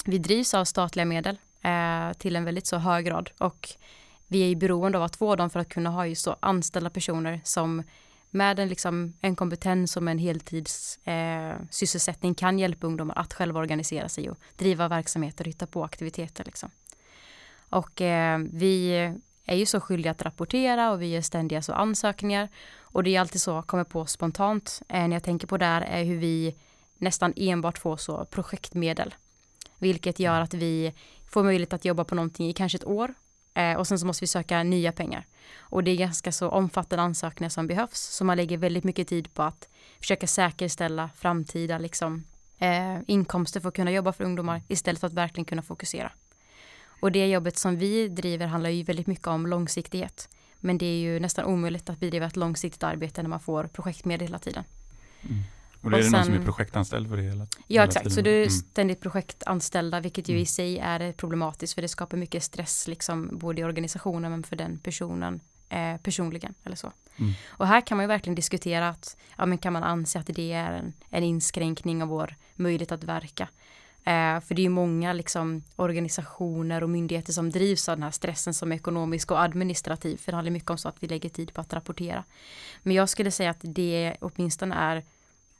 [0.05, 3.69] vi drivs av statliga medel eh, till en väldigt så hög grad och
[4.29, 6.91] vi är ju beroende av att få dem för att kunna ha just så anställda
[6.91, 7.83] personer som
[8.35, 13.35] med en, liksom, en kompetens och med en heltids eh, sysselsättning kan hjälpa ungdomar att
[13.35, 16.45] själva organisera sig och driva verksamheter och hitta på aktiviteter.
[16.45, 16.71] Liksom.
[17.69, 18.93] Och eh, vi
[19.45, 22.49] är ju så skyldiga att rapportera och vi gör ständiga så ansökningar
[22.81, 25.83] och det är alltid så kommer på spontant eh, när jag tänker på det här
[25.83, 26.55] är hur vi
[26.99, 29.15] nästan enbart får så projektmedel
[29.79, 30.95] vilket gör att vi
[31.31, 33.15] får möjlighet att jobba på någonting i kanske ett år
[33.55, 35.27] eh, och sen så måste vi söka nya pengar
[35.59, 39.35] och det är ganska så omfattande ansökningar som behövs så man lägger väldigt mycket tid
[39.35, 39.69] på att
[40.01, 42.25] försöka säkerställa framtida liksom,
[42.59, 46.13] eh, inkomster för att kunna jobba för ungdomar istället för att verkligen kunna fokusera.
[47.01, 50.29] Och det jobbet som vi driver handlar ju väldigt mycket om långsiktighet.
[50.61, 54.27] Men det är ju nästan omöjligt att bedriva ett långsiktigt arbete när man får projektmedel
[54.27, 54.65] hela tiden.
[55.23, 55.43] Mm.
[55.85, 57.85] Och det är Och det någon som sen- är projektanställd för det hela Ja hela
[57.85, 58.25] exakt, så tiden?
[58.25, 58.51] du är Mm.
[58.51, 60.43] ständigt projektanställda vilket ju Mm.
[60.43, 64.57] i sig är problematiskt för det skapar mycket stress liksom både i organisationen men för
[64.57, 66.93] den personen eh, personligen eller så.
[67.17, 67.33] Mm.
[67.49, 70.53] Och här kan man ju verkligen diskutera att ja, men kan man anse att det
[70.53, 73.49] är en, en inskränkning av vår möjlighet att verka.
[74.07, 78.11] Eh, för det är ju många liksom, organisationer och myndigheter som drivs av den här
[78.11, 80.17] stressen som är ekonomisk och administrativ.
[80.17, 82.25] För det handlar mycket om så att vi lägger tid på att rapportera.
[82.83, 85.03] Men jag skulle säga att det åtminstone är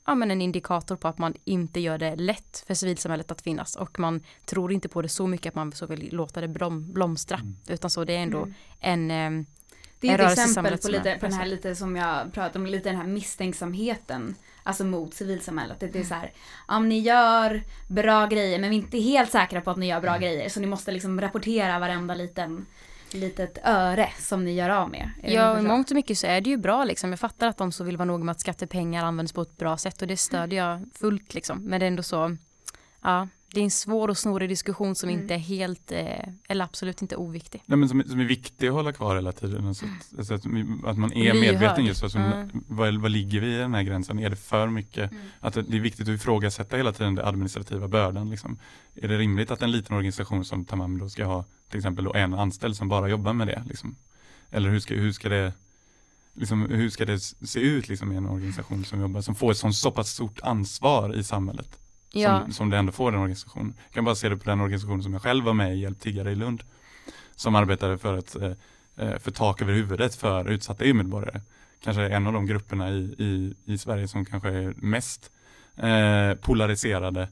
[0.07, 3.77] ja, men en indikator på att man inte gör det lätt för civilsamhället att finnas
[3.77, 6.93] och man tror inte på det så mycket att man så vill låta det blom,
[6.93, 7.57] blomstra Mm.
[7.69, 8.55] utan så det är ändå Mm.
[8.81, 9.45] en eh,
[10.01, 12.89] Det är ett exempel på, lite, på den här lite som jag pratade om, lite
[12.89, 14.35] den här misstänksamheten.
[14.67, 15.81] Alltså mot civilsamhället.
[15.81, 16.33] Det är så här,
[16.69, 20.01] om ni gör bra grejer men vi är inte helt säkra på att ni gör
[20.01, 20.49] bra grejer.
[20.49, 22.67] Så ni måste liksom rapportera varenda liten
[23.15, 25.11] litet öre som ni gör av med.
[25.23, 27.11] Ja, i mångt och mycket så är det ju bra liksom.
[27.11, 29.77] Jag fattar att de så vill vara noga med att skattepengar används på ett bra
[29.77, 31.59] sätt och det stödjer jag fullt liksom.
[31.65, 32.37] Men det är ändå så,
[33.03, 35.21] ja, det är en svår och snorig diskussion som Mm.
[35.23, 37.63] inte är helt, eh, eller absolut inte oviktig.
[37.67, 39.67] Nej, men som, som är viktig att hålla kvar hela tiden.
[39.67, 40.45] Alltså att, alltså att,
[40.85, 41.37] att man är Lyhörd.
[41.41, 42.49] medveten just alltså, Mm.
[42.69, 44.19] vad, vad ligger vi i den här gränsen?
[44.19, 45.11] Är det för mycket?
[45.13, 45.23] Mm.
[45.41, 48.31] Att det är viktigt att ifrågasätta hela tiden den administrativa bördan.
[48.31, 48.59] Liksom.
[48.95, 52.35] Är det rimligt att en liten organisation som Tamam då ska ha till exempel en
[52.35, 53.63] anställd som bara jobbar med det?
[53.69, 53.97] Liksom?
[54.51, 55.53] Eller hur ska, hur ska det
[56.37, 59.57] Liksom, hur ska det se ut liksom, i en organisation som jobbar, som får ett
[59.57, 61.79] sånt, så pass stort ansvar i samhället?
[62.15, 63.75] Ja, som, som det ändå får en organisation.
[63.85, 66.01] Jag kan bara se det på den organisation som jag själv var med i, Hjälp
[66.01, 66.63] tiggare i Lund.
[67.37, 68.53] Som arbetade för, ett, eh,
[68.97, 71.41] eh, för tak över huvudet för utsatta EU-medborgare.
[71.85, 75.31] Kanske en av de grupperna i, i, i Sverige som kanske är mest
[75.77, 77.29] eh, polariserade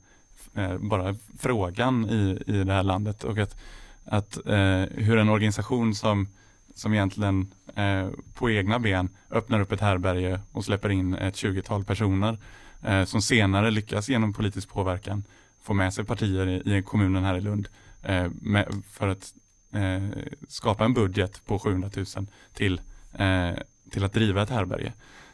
[0.55, 3.25] eh, bara frågan i, i det här landet.
[3.25, 3.57] Och att,
[4.05, 6.29] att eh, hur en organisation som,
[6.75, 11.85] som egentligen eh, på egna ben öppnar upp ett härberge och släpper in ett 20-tal
[11.85, 12.39] personer
[12.83, 15.25] eh, som senare lyckas genom politisk påverkan
[15.63, 17.69] få med sig partier i, i kommunen här i Lund
[18.03, 19.35] eh, med, för att
[19.73, 20.09] eh,
[20.49, 22.07] skapa en budget på 700 000
[22.55, 22.81] till,
[23.13, 23.51] eh,
[23.91, 24.93] till att driva ett härberge.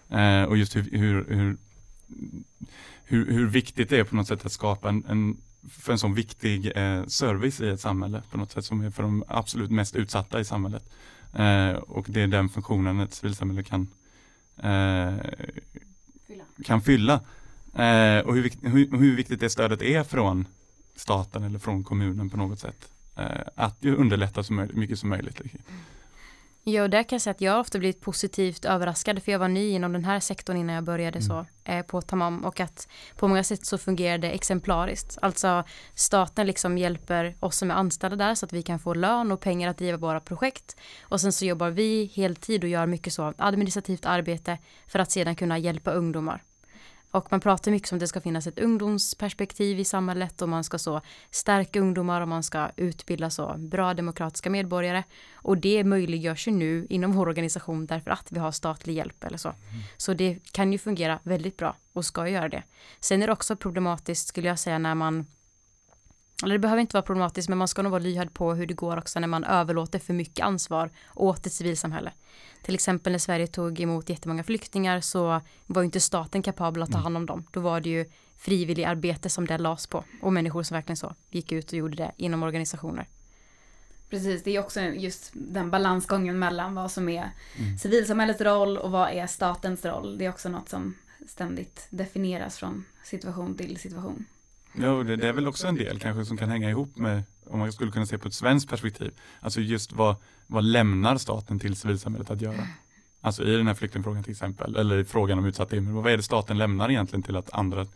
[0.09, 1.57] Eh, och just hur, hur, hur,
[3.05, 5.37] hur, hur viktigt det är på något sätt att skapa en, en
[5.71, 9.03] för en sån viktig eh, service i ett samhälle på något sätt som är för
[9.03, 10.85] de absolut mest utsatta i samhället.
[11.35, 13.89] Eh, och det är den funktionen ett civilsamhälle kan,
[14.57, 15.15] eh,
[16.29, 16.45] Fylla.
[16.65, 17.15] kan fylla.
[17.75, 20.47] Eh, och hur, hur, hur viktigt det stödet är från
[20.97, 22.89] staten eller från kommunen på något sätt.
[23.17, 23.25] Eh,
[23.55, 25.41] att underlätta så möjligt, mycket som möjligt.
[25.41, 25.61] Liksom.
[26.71, 29.39] Ja, och där kan jag säga att jag har ofta blivit positivt överraskad för jag
[29.39, 32.89] var ny inom den här sektorn innan jag började så eh, på Tamam och att
[33.17, 35.19] på många sätt så fungerar det exemplariskt.
[35.23, 35.65] Alltså
[35.95, 39.41] staten liksom hjälper oss som är anställda där så att vi kan få lön och
[39.41, 43.35] pengar att driva våra projekt och sen så jobbar vi heltid och gör mycket så
[43.39, 46.43] administrativt arbete för att sedan kunna hjälpa ungdomar.
[47.11, 50.65] Och man pratar mycket om att det ska finnas ett ungdomsperspektiv i samhället och man
[50.65, 51.01] ska så
[51.31, 55.05] stärka ungdomar och man ska utbilda så bra demokratiska medborgare.
[55.35, 59.39] Och det möjliggörs ju nu inom vår organisation därför att vi har statlig hjälp eller
[59.39, 59.55] så.
[59.97, 62.63] Så det kan ju fungera väldigt bra och ska göra det.
[63.01, 65.27] Sen är det också problematiskt skulle jag säga när man
[66.43, 68.75] eller det behöver inte vara problematiskt, men man ska nog vara lyhörd på hur det
[68.75, 72.13] går också när man överlåter för mycket ansvar åt ett civilsamhälle.
[72.63, 76.93] Till exempel när Sverige tog emot jättemånga flyktingar så var ju inte staten kapabel att
[76.93, 77.45] ta hand om dem.
[77.51, 81.15] Då var det ju frivillig arbete som det lades på och människor som verkligen så
[81.31, 83.09] gick ut och gjorde det inom organisationer.
[84.11, 87.79] Precis, det är också just den balansgången mellan vad som är mm.
[87.79, 90.19] civilsamhällets roll och vad är statens roll.
[90.19, 90.95] Det är också något som
[91.29, 94.25] ständigt definieras från situation till situation.
[94.73, 97.59] Ja, det, det är väl också en del kanske som kan hänga ihop med, om
[97.59, 100.17] man skulle kunna se på ett svenskt perspektiv, alltså just vad,
[100.47, 102.67] vad lämnar staten till civilsamhället att göra?
[103.21, 106.17] Alltså i den här flyktingfrågan till exempel, eller i frågan om utsatta invandrare, vad är
[106.17, 107.87] det staten lämnar egentligen till att andra,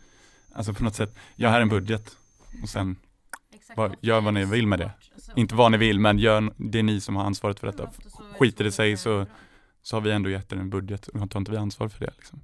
[0.53, 2.17] alltså på något sätt, jag har en budget
[2.63, 2.95] och sen
[3.75, 4.91] var, gör vad ni vill med det.
[5.35, 7.89] Inte vad ni vill, men gör, det är ni som har ansvaret för detta.
[8.39, 9.25] Skiter det sig så,
[9.83, 12.11] så har vi ändå gett er en budget och tar inte vi ansvar för det.
[12.17, 12.39] Liksom.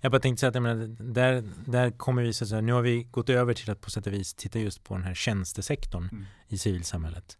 [0.00, 2.82] Jag bara tänkte säga att jag menar, där, där kommer vi, så säga, nu har
[2.82, 6.08] vi gått över till att på sätt och vis titta just på den här tjänstesektorn
[6.12, 6.24] mm.
[6.48, 7.38] i civilsamhället.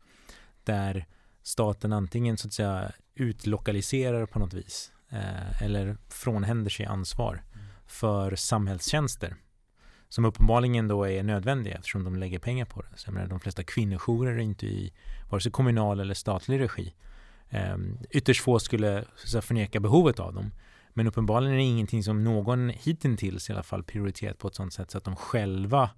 [0.65, 1.07] Där
[1.43, 7.67] staten antingen så att säga utlokaliserar på något vis eh, eller frånhänder sig ansvar mm.
[7.87, 9.37] för samhällstjänster
[10.09, 12.89] som uppenbarligen då är nödvändiga eftersom de lägger pengar på det.
[12.97, 14.93] Så jag menar, de flesta kvinnojourer är inte i
[15.31, 16.95] vare sig kommunal eller statlig regi.
[17.49, 17.77] Eh,
[18.11, 20.51] ytterst få skulle så att säga, förneka behovet av dem.
[20.95, 24.73] Men uppenbarligen är det ingenting som någon hittills i alla fall prioriterat på ett sådant
[24.73, 25.91] sätt så att de själva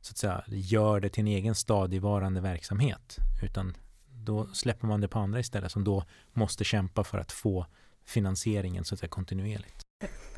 [0.00, 3.16] så att säga gör det till en egen stadigvarande verksamhet.
[3.42, 3.76] Utan
[4.24, 7.66] då släpper man det på andra istället som då måste kämpa för att få
[8.04, 9.82] finansieringen så att säga kontinuerligt.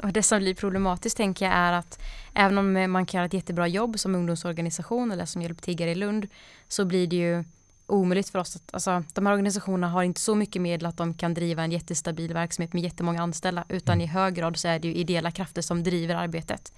[0.03, 2.01] Och det som blir problematiskt tänker jag är att
[2.35, 6.29] även om man kan göra ett jättebra jobb som ungdomsorganisation eller som hjälptiggare i Lund
[6.69, 7.45] så blir det ju
[7.87, 11.15] omöjligt för oss att, alltså de här organisationerna har inte så mycket medel att de
[11.15, 14.05] kan driva en jättestabil verksamhet med jättemånga anställda utan mm.
[14.05, 16.73] i hög grad så är det ju ideella krafter som driver arbetet.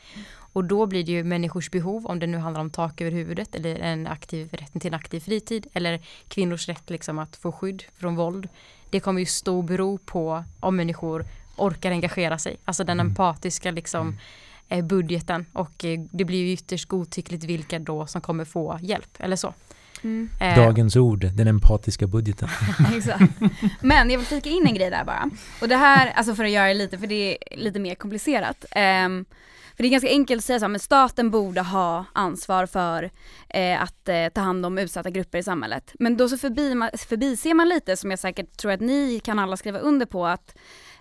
[0.52, 3.54] Och då blir det ju människors behov, om det nu handlar om tak över huvudet
[3.54, 7.84] eller en aktiv, rätten till en aktiv fritid eller kvinnors rätt liksom att få skydd
[7.96, 8.48] från våld.
[8.90, 11.24] Det kommer ju stå bero på om människor
[11.56, 13.10] orkar engagera sig, alltså den mm.
[13.10, 14.18] empatiska liksom mm.
[14.70, 19.16] Eh, budgeten och eh, det blir ju ytterst godtyckligt vilka då som kommer få hjälp
[19.18, 19.54] eller så.
[20.04, 20.30] Mm.
[20.40, 20.56] Eh.
[20.56, 22.48] Dagens ord, den empatiska budgeten.
[22.96, 23.22] Exakt.
[23.80, 25.30] Men jag vill flika in en grej där bara.
[25.60, 28.64] Och det här, alltså för att göra det lite, för det är lite mer komplicerat.
[29.04, 29.24] Um,
[29.78, 33.10] för det är ganska enkelt att säga så här, men staten borde ha ansvar för
[33.48, 35.92] eh, att eh, ta hand om utsatta grupper i samhället.
[35.98, 36.74] Men då så förbi,
[37.08, 40.56] förbiser man lite, som jag säkert tror att ni kan alla skriva under på, att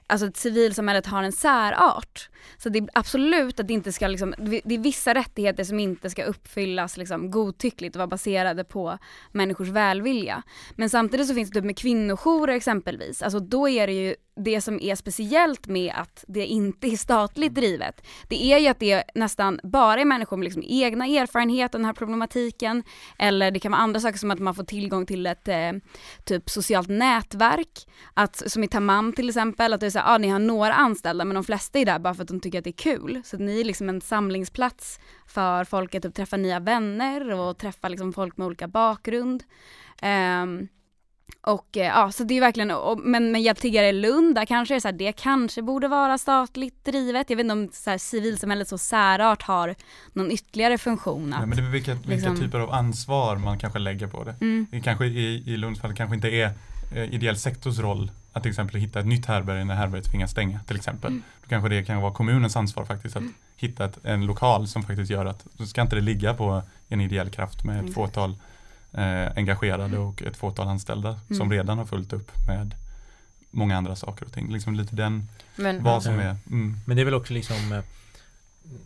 [0.08, 2.30] alltså civilsamhället har en särart.
[2.58, 6.10] Så det är absolut att det inte ska liksom, det är vissa rättigheter som inte
[6.10, 8.98] ska uppfyllas liksom godtyckligt och vara baserade på
[9.32, 10.44] människors välvilja.
[10.76, 14.62] Men samtidigt så finns det typ med kvinnojourer exempelvis, alltså då är det ju det
[14.62, 19.04] som är speciellt med att det inte är statligt drivet, det är ju att det
[19.16, 22.84] nästan bara är människor med liksom egna erfarenheter av den här problematiken,
[23.20, 25.72] eller det kan vara andra saker som att man får tillgång till ett eh,
[26.24, 30.18] typ socialt nätverk, att, som i Tamam till exempel, att det är så här, ah,
[30.18, 32.64] ni har några anställda men de flesta är där bara för att de tycker att
[32.64, 33.22] det är kul.
[33.26, 37.90] Så ni är liksom en samlingsplats för folk att typ träffa nya vänner och träffa
[37.90, 39.44] liksom folk med olika bakgrund.
[40.02, 40.68] Um,
[41.48, 44.74] och eh, ja, så det är verkligen, och, men, men jag tiggare Lund, där kanske
[44.74, 47.30] det är så här, det kanske borde vara statligt drivet.
[47.30, 49.76] Jag vet inte om så här, civilsamhället och särart har
[50.14, 51.34] någon ytterligare funktion.
[51.34, 54.24] Att, ja, men det är vilka, vilka liksom, typer av ansvar man kanske lägger på
[54.24, 54.36] det.
[54.42, 54.68] Mm.
[54.72, 56.52] det kanske i, i Lunds fall kanske inte är
[56.96, 60.60] eh, ideell sektors roll att till exempel hitta ett nytt härbärge när härbärget tvingas stänga
[60.60, 61.12] till exempel.
[61.12, 61.24] Mm.
[61.44, 63.34] Då kanske det kan vara kommunens ansvar faktiskt att mm.
[63.56, 67.02] hitta ett, en lokal som faktiskt gör att, då ska inte det ligga på en
[67.02, 67.94] ideell kraft med ett mm.
[67.94, 68.36] fåtal
[68.98, 71.38] eh, engagerade och ett fåtal anställda mm.
[71.38, 72.76] som redan har fullt upp med
[73.52, 74.54] många andra saker och ting.
[74.54, 76.36] Liksom lite den, Men, vad som är.
[76.52, 76.78] Mm.
[76.86, 77.82] Men det är väl också liksom eh,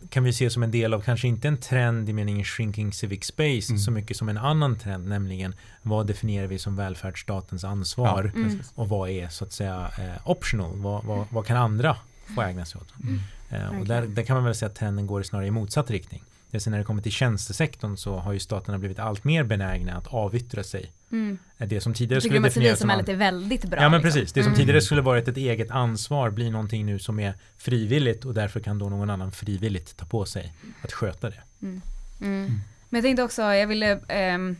[0.08, 3.24] kan vi se som en del av kanske inte en trend i meningen shrinking civic
[3.24, 3.78] space mm.
[3.78, 8.60] så mycket som en annan trend nämligen vad definierar vi som välfärdsstatens ansvar ja, mm.
[8.74, 11.96] och vad är så att säga eh, optional vad, vad, vad, kan andra
[12.34, 13.20] få ägna sig åt mm.
[13.50, 16.22] eh, och där, där, kan man väl säga att trenden går snarare i motsatt riktning
[16.52, 20.06] det när det kommer till tjänstesektorn så har ju staterna blivit allt mer benägna att
[20.06, 20.92] avyttra sig.
[21.12, 21.38] Mm.
[21.58, 22.90] Det som tidigare skulle definieras som...
[22.90, 23.82] är väldigt bra.
[23.82, 24.20] Ja men liksom.
[24.20, 24.32] precis.
[24.32, 24.58] Det som mm.
[24.58, 28.78] tidigare skulle varit ett eget ansvar blir någonting nu som är frivilligt och därför kan
[28.78, 31.40] då någon annan frivilligt ta på sig att sköta det.
[31.62, 31.80] Mm.
[32.20, 32.60] mm.
[32.88, 33.98] Men jag tänkte också, jag ville
[34.34, 34.56] um,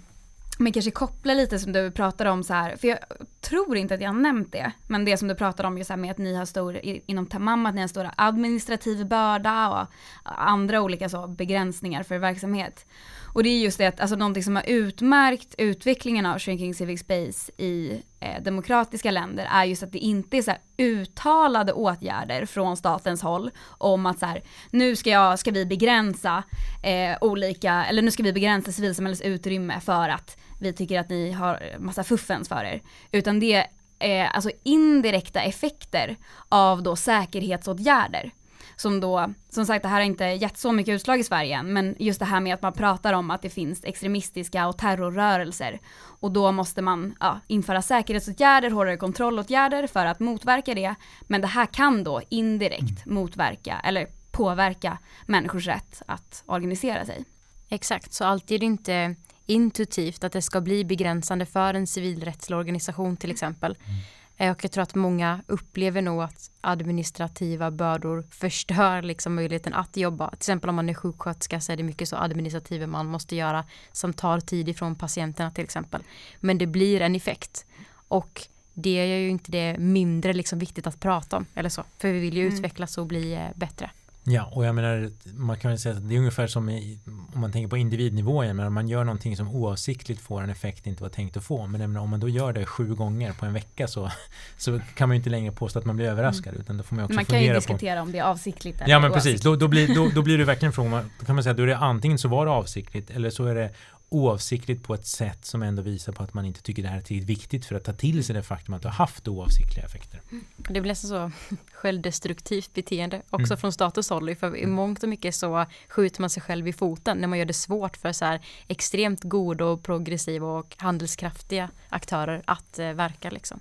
[0.63, 2.99] men kanske koppla lite som du pratade om så här, för jag
[3.41, 5.97] tror inte att jag har nämnt det, men det som du pratade om just här
[5.97, 9.87] med att ni har stor, inom Tamam, att ni har stora administrativ börda och
[10.23, 12.87] andra olika så begränsningar för verksamhet.
[13.35, 17.01] Och det är just det att, alltså någonting som har utmärkt utvecklingen av Shrinking Civic
[17.01, 22.77] Space i eh, demokratiska länder är just att det inte är så uttalade åtgärder från
[22.77, 26.43] statens håll om att så här, nu ska, jag, ska vi begränsa
[26.83, 31.33] eh, olika, eller nu ska vi begränsa civilsamhällets utrymme för att vi tycker att ni
[31.33, 32.83] har massa fuffens för er.
[33.13, 33.67] Utan det
[33.99, 36.17] är alltså indirekta effekter
[36.49, 38.33] av då säkerhetsåtgärder
[38.77, 41.73] som då, som sagt det här har inte gett så mycket utslag i Sverige än,
[41.73, 45.81] men just det här med att man pratar om att det finns extremistiska och terrorrörelser.
[46.21, 50.95] Och då måste man ja, införa säkerhetsåtgärder, hårdare kontrollåtgärder för att motverka det.
[51.23, 57.25] Men det här kan då indirekt motverka, eller påverka människors rätt att organisera sig.
[57.69, 59.15] Exakt, så alltid är det inte
[59.47, 63.77] intuitivt att det ska bli begränsande för en civilrättslig organisation till exempel.
[63.85, 64.01] Mm.
[64.37, 69.97] Eh, och jag tror att många upplever nog att administrativa bördor förstör liksom möjligheten att
[69.97, 70.29] jobba.
[70.31, 73.65] Till exempel om man är sjuksköterska så är det mycket så administrativa man måste göra
[73.93, 76.03] som tar tid ifrån patienterna till exempel.
[76.41, 77.67] Men det blir en effekt.
[78.09, 81.85] Och det är ju inte det mindre liksom viktigt att prata om eller så.
[81.99, 82.55] För vi vill ju mm.
[82.55, 83.91] utvecklas och bli eh, bättre.
[84.25, 87.01] Ja, och jag menar, man kan väl säga att det är ungefär som i,
[87.35, 90.87] om man tänker på individnivå, jag menar, man gör någonting som oavsiktligt får en effekt
[90.87, 91.67] inte var tänkt att få.
[91.67, 94.11] Men menar, om man då gör det sju gånger på en vecka så,
[94.59, 96.53] så kan man ju inte längre påstå att man blir överraskad.
[96.53, 96.63] Mm.
[96.63, 98.91] Utan då får man också man kan ju diskutera på, om det är avsiktligt eller
[98.91, 101.45] Ja men precis, då, då, blir, då, då blir det verkligen frågan, då kan man
[101.45, 103.71] säga då är det antingen så var det avsiktligt eller så är det
[104.13, 107.01] oavsiktligt på ett sätt som ändå visar på att man inte tycker det här är
[107.01, 110.21] tillräckligt viktigt för att ta till sig det faktum att det har haft oavsiktliga effekter.
[110.57, 113.59] Det blir nästan så självdestruktivt beteende också mm.
[113.59, 114.35] från statens håll.
[114.35, 117.47] För i mångt och mycket så skjuter man sig själv i foten när man gör
[117.47, 123.31] det svårt för så här extremt goda och progressiva och handelskraftiga aktörer att eh, verka
[123.31, 123.61] liksom.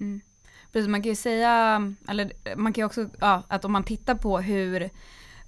[0.00, 0.20] Mm.
[0.72, 4.14] Precis, man kan ju säga, eller man kan ju också, ja, att om man tittar
[4.14, 4.90] på hur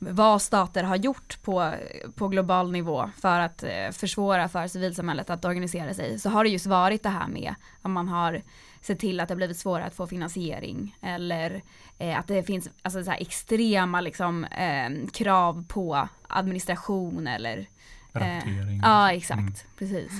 [0.03, 1.75] vad stater har gjort på,
[2.15, 6.51] på global nivå för att eh, försvåra för civilsamhället att organisera sig så har det
[6.51, 8.43] just varit det här med att man har
[8.81, 11.63] sett till att det blivit svårare att få finansiering eller
[11.99, 17.67] eh, att det finns alltså, så extrema liksom, eh, krav på administration eller eh,
[18.13, 18.81] Rapportering.
[18.83, 19.55] Ja exakt, mm.
[19.79, 20.13] precis.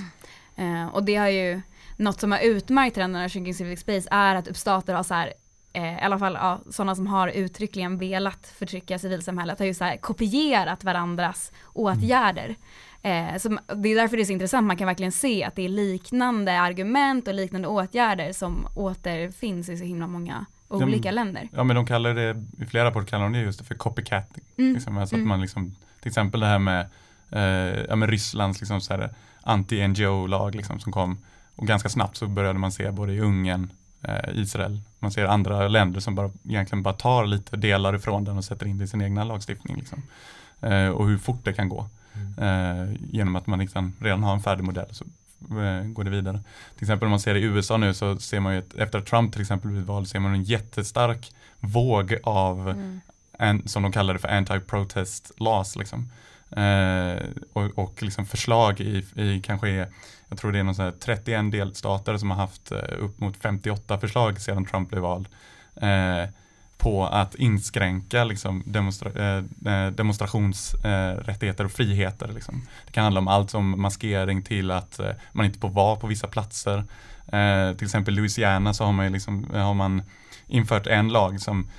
[0.55, 1.61] Eh, och det har ju
[1.97, 5.33] något som har utmärkt trenden av Shrinking Civic Space är att stater har så här
[5.73, 9.83] eh, i alla fall ja, sådana som har uttryckligen velat förtrycka civilsamhället har ju så
[9.83, 12.55] här kopierat varandras åtgärder.
[13.01, 15.65] Eh, så det är därför det är så intressant, man kan verkligen se att det
[15.65, 21.49] är liknande argument och liknande åtgärder som återfinns i så himla många olika de, länder.
[21.51, 24.43] Ja men de kallar det, i flera rapporter kallar de det just för copycatting.
[24.57, 24.73] Mm.
[24.73, 25.25] Liksom, alltså mm.
[25.25, 26.89] att man liksom, till exempel det här med,
[27.29, 28.79] eh, ja, med Rysslands liksom,
[29.43, 31.17] anti-NGO-lag liksom, som kom
[31.55, 33.71] och ganska snabbt så började man se både i Ungern
[34.33, 34.81] Israel.
[34.99, 38.65] Man ser andra länder som bara, egentligen bara tar lite delar ifrån den och sätter
[38.65, 39.77] in det i sin egna lagstiftning.
[39.77, 40.03] Liksom.
[40.61, 41.87] Eh, och hur fort det kan gå.
[42.13, 42.89] Mm.
[42.89, 45.05] Eh, genom att man liksom redan har en färdig modell så
[45.85, 46.43] går det vidare.
[46.75, 49.33] Till exempel om man ser i USA nu så ser man ju att efter Trump
[49.33, 53.01] till exempel blivit vald ser man en jättestark våg av, mm.
[53.37, 55.75] en, som de kallar det för anti-protest laws.
[55.75, 56.09] Liksom.
[56.49, 57.23] Eh,
[57.53, 59.87] och, och liksom förslag i, i kanske är,
[60.31, 63.99] jag tror det är någon sån 31 delstater som har haft eh, upp mot 58
[63.99, 65.27] förslag sedan Trump blev vald.
[65.75, 66.29] Eh,
[66.77, 72.27] på att inskränka liksom, demonstra eh, eh demonstrationsrättigheter eh, och friheter.
[72.27, 72.67] Liksom.
[72.85, 76.07] Det kan handla om allt som maskering till att eh, man inte får vara på
[76.07, 76.77] vissa platser.
[77.27, 80.03] Eh, till exempel Louisiana så har man, liksom, har man
[80.47, 81.69] infört en lag som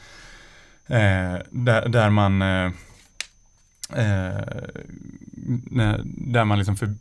[0.86, 2.70] eh, där, där man Eh,
[3.96, 4.72] Eh,
[6.04, 6.94] där man liksom för,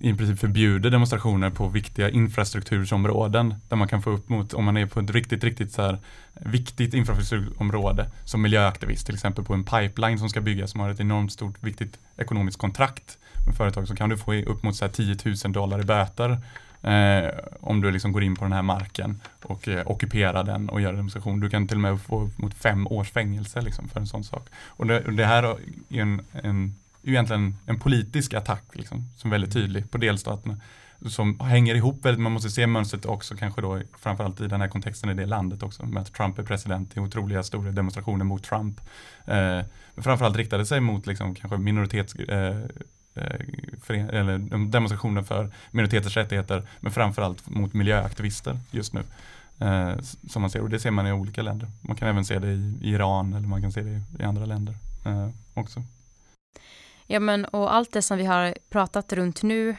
[0.00, 3.54] i princip förbjuder demonstrationer på viktiga infrastrukturområden.
[3.68, 5.98] Där man kan få upp mot, om man är på ett riktigt, riktigt så här,
[6.34, 11.00] viktigt infrastrukturområde som miljöaktivist, till exempel på en pipeline som ska byggas som har ett
[11.00, 14.92] enormt stort viktigt ekonomiskt kontrakt med företag så kan du få upp mot så här
[14.92, 16.38] 10 000 dollar i böter.
[16.82, 20.80] Eh, om du liksom går in på den här marken och eh, ockuperar den och
[20.80, 21.40] gör en demonstration.
[21.40, 24.24] Du kan till och med få upp mot fem års fängelse liksom, för en sån
[24.24, 24.48] sak.
[24.66, 25.58] Och det, och det här är
[25.88, 30.56] en, en, egentligen en politisk attack liksom, som är väldigt tydlig på delstaterna
[31.06, 34.68] som hänger ihop väldigt, man måste se mönstret också kanske då framförallt i den här
[34.68, 38.24] kontexten i det landet också med att Trump är president, det är otroliga stora demonstrationer
[38.24, 38.80] mot Trump.
[39.26, 39.34] Eh,
[39.94, 42.56] men framförallt riktade sig mot liksom kanske minoritets Eh,
[43.88, 49.02] Eh, eller eh, demonstrationer för minoriteters rättigheter men framförallt mot miljöaktivister just nu.
[49.60, 49.98] Eh,
[50.28, 51.68] som man ser och det ser man i olika länder.
[51.80, 54.74] Man kan även se det i Iran eller man kan se det i andra länder
[55.06, 55.82] eh, också.
[57.06, 59.76] Ja men och allt det som vi har pratat runt nu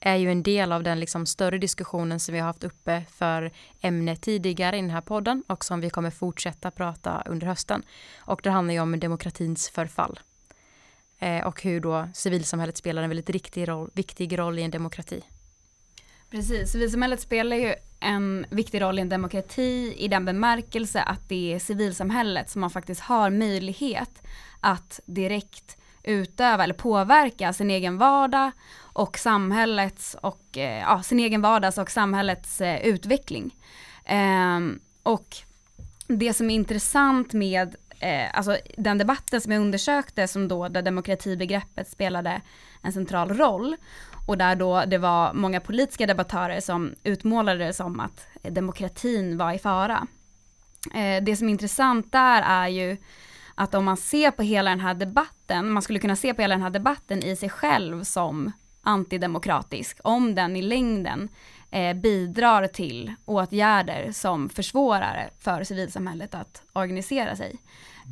[0.00, 3.50] är ju en del av den liksom större diskussionen som vi har haft uppe för
[3.80, 7.82] ämnet tidigare i den här podden och som vi kommer fortsätta prata under hösten.
[8.18, 10.20] Och det handlar ju om demokratins förfall
[11.22, 15.22] eh, och hur då civilsamhället spelar en väldigt riktig roll, viktig roll i en demokrati.
[16.30, 21.54] Precis, civilsamhället spelar ju en viktig roll i en demokrati i den bemärkelse att det
[21.54, 24.22] är civilsamhället som man faktiskt har möjlighet
[24.60, 31.42] att direkt utöva eller påverka sin egen vardag och samhällets och eh, ja, sin egen
[31.42, 33.56] vardags och samhällets eh, utveckling.
[34.04, 34.60] Eh,
[35.02, 35.36] och
[36.06, 40.82] det som är intressant med eh, alltså den debatten som jag undersökte som då där
[40.82, 42.40] demokratibegreppet spelade
[42.82, 43.76] en central roll
[44.26, 49.52] och där då det var många politiska debattörer som utmålade det som att demokratin var
[49.52, 50.06] i fara.
[50.94, 52.96] Eh, det som är intressant där är ju
[53.54, 56.54] att om man ser på hela den här debatten, man skulle kunna se på hela
[56.54, 61.28] den här debatten i sig själv som antidemokratisk, om den i längden
[61.70, 67.58] eh, bidrar till åtgärder som försvårar för civilsamhället att organisera sig.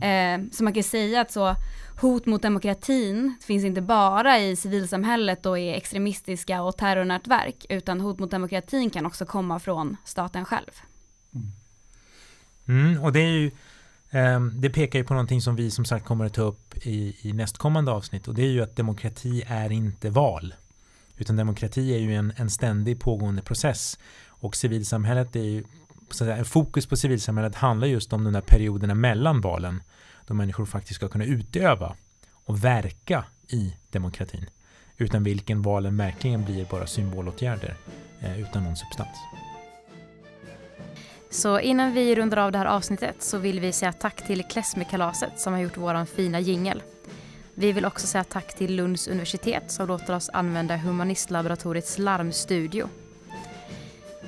[0.02, 1.56] Eh, så man kan säga att så
[2.00, 8.18] hot mot demokratin finns inte bara i civilsamhället och i extremistiska och terrornätverk, utan hot
[8.18, 10.70] mot demokratin kan också komma från staten själv.
[11.34, 11.52] Mm,
[12.68, 13.50] mm och det är ju
[14.10, 17.16] eh, det pekar ju på någonting som vi som sagt kommer att ta upp i,
[17.22, 20.54] i nästkommande avsnitt och det är ju att demokrati är inte val.
[21.16, 25.64] Utan demokrati är ju en, en ständig pågående process och civilsamhället är ju
[26.14, 29.82] så att säga, fokus på civilsamhället handlar just om de där perioderna mellan valen
[30.26, 31.96] då människor faktiskt ska kunna utöva
[32.44, 34.46] och verka i demokratin
[34.96, 37.74] utan vilken valen verkligen blir bara symbolåtgärder
[38.20, 39.16] eh, utan någon substans.
[41.30, 45.40] Så innan vi rundar av det här avsnittet så vill vi säga tack till Klesmekalaset
[45.40, 46.82] som har gjort våran fina jingel.
[47.54, 52.88] Vi vill också säga tack till Lunds universitet som låter oss använda Humanistlaboratoriets larmstudio.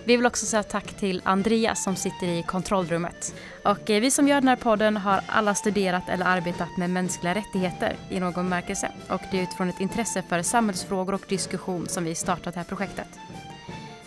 [0.04, 3.34] Vi vill också säga tack till Andreas som sitter i kontrollrummet.
[3.64, 7.34] Och eh, vi som gör den här podden har alla studerat eller arbetat med mänskliga
[7.34, 8.92] rättigheter i någon bemärkelse.
[9.08, 12.64] Och det är utifrån ett intresse för samhällsfrågor och diskussion som vi startat det här
[12.64, 13.08] projektet.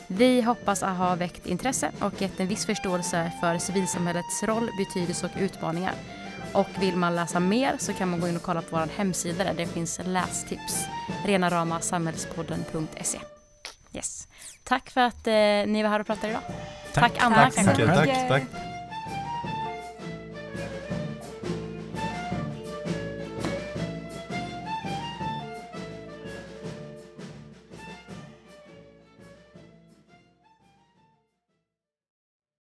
[0.08, 5.26] Vi hoppas att ha väckt intresse och gett en viss förståelse för civilsamhällets roll, betydelse
[5.26, 5.93] och utmaningar.
[6.54, 9.43] Och vill man läsa mer så kan man gå in och kolla på vår hemsida
[9.43, 10.86] där det finns lästips.
[11.26, 13.20] Renaramasamhällspodden.se
[13.93, 14.28] Yes.
[14.66, 16.41] Tack för att eh, ni var här och pratade idag.
[16.93, 17.13] Tack.
[17.13, 17.36] Tack Anna.
[17.36, 17.78] Tack.
[17.78, 18.74] Tack, tack.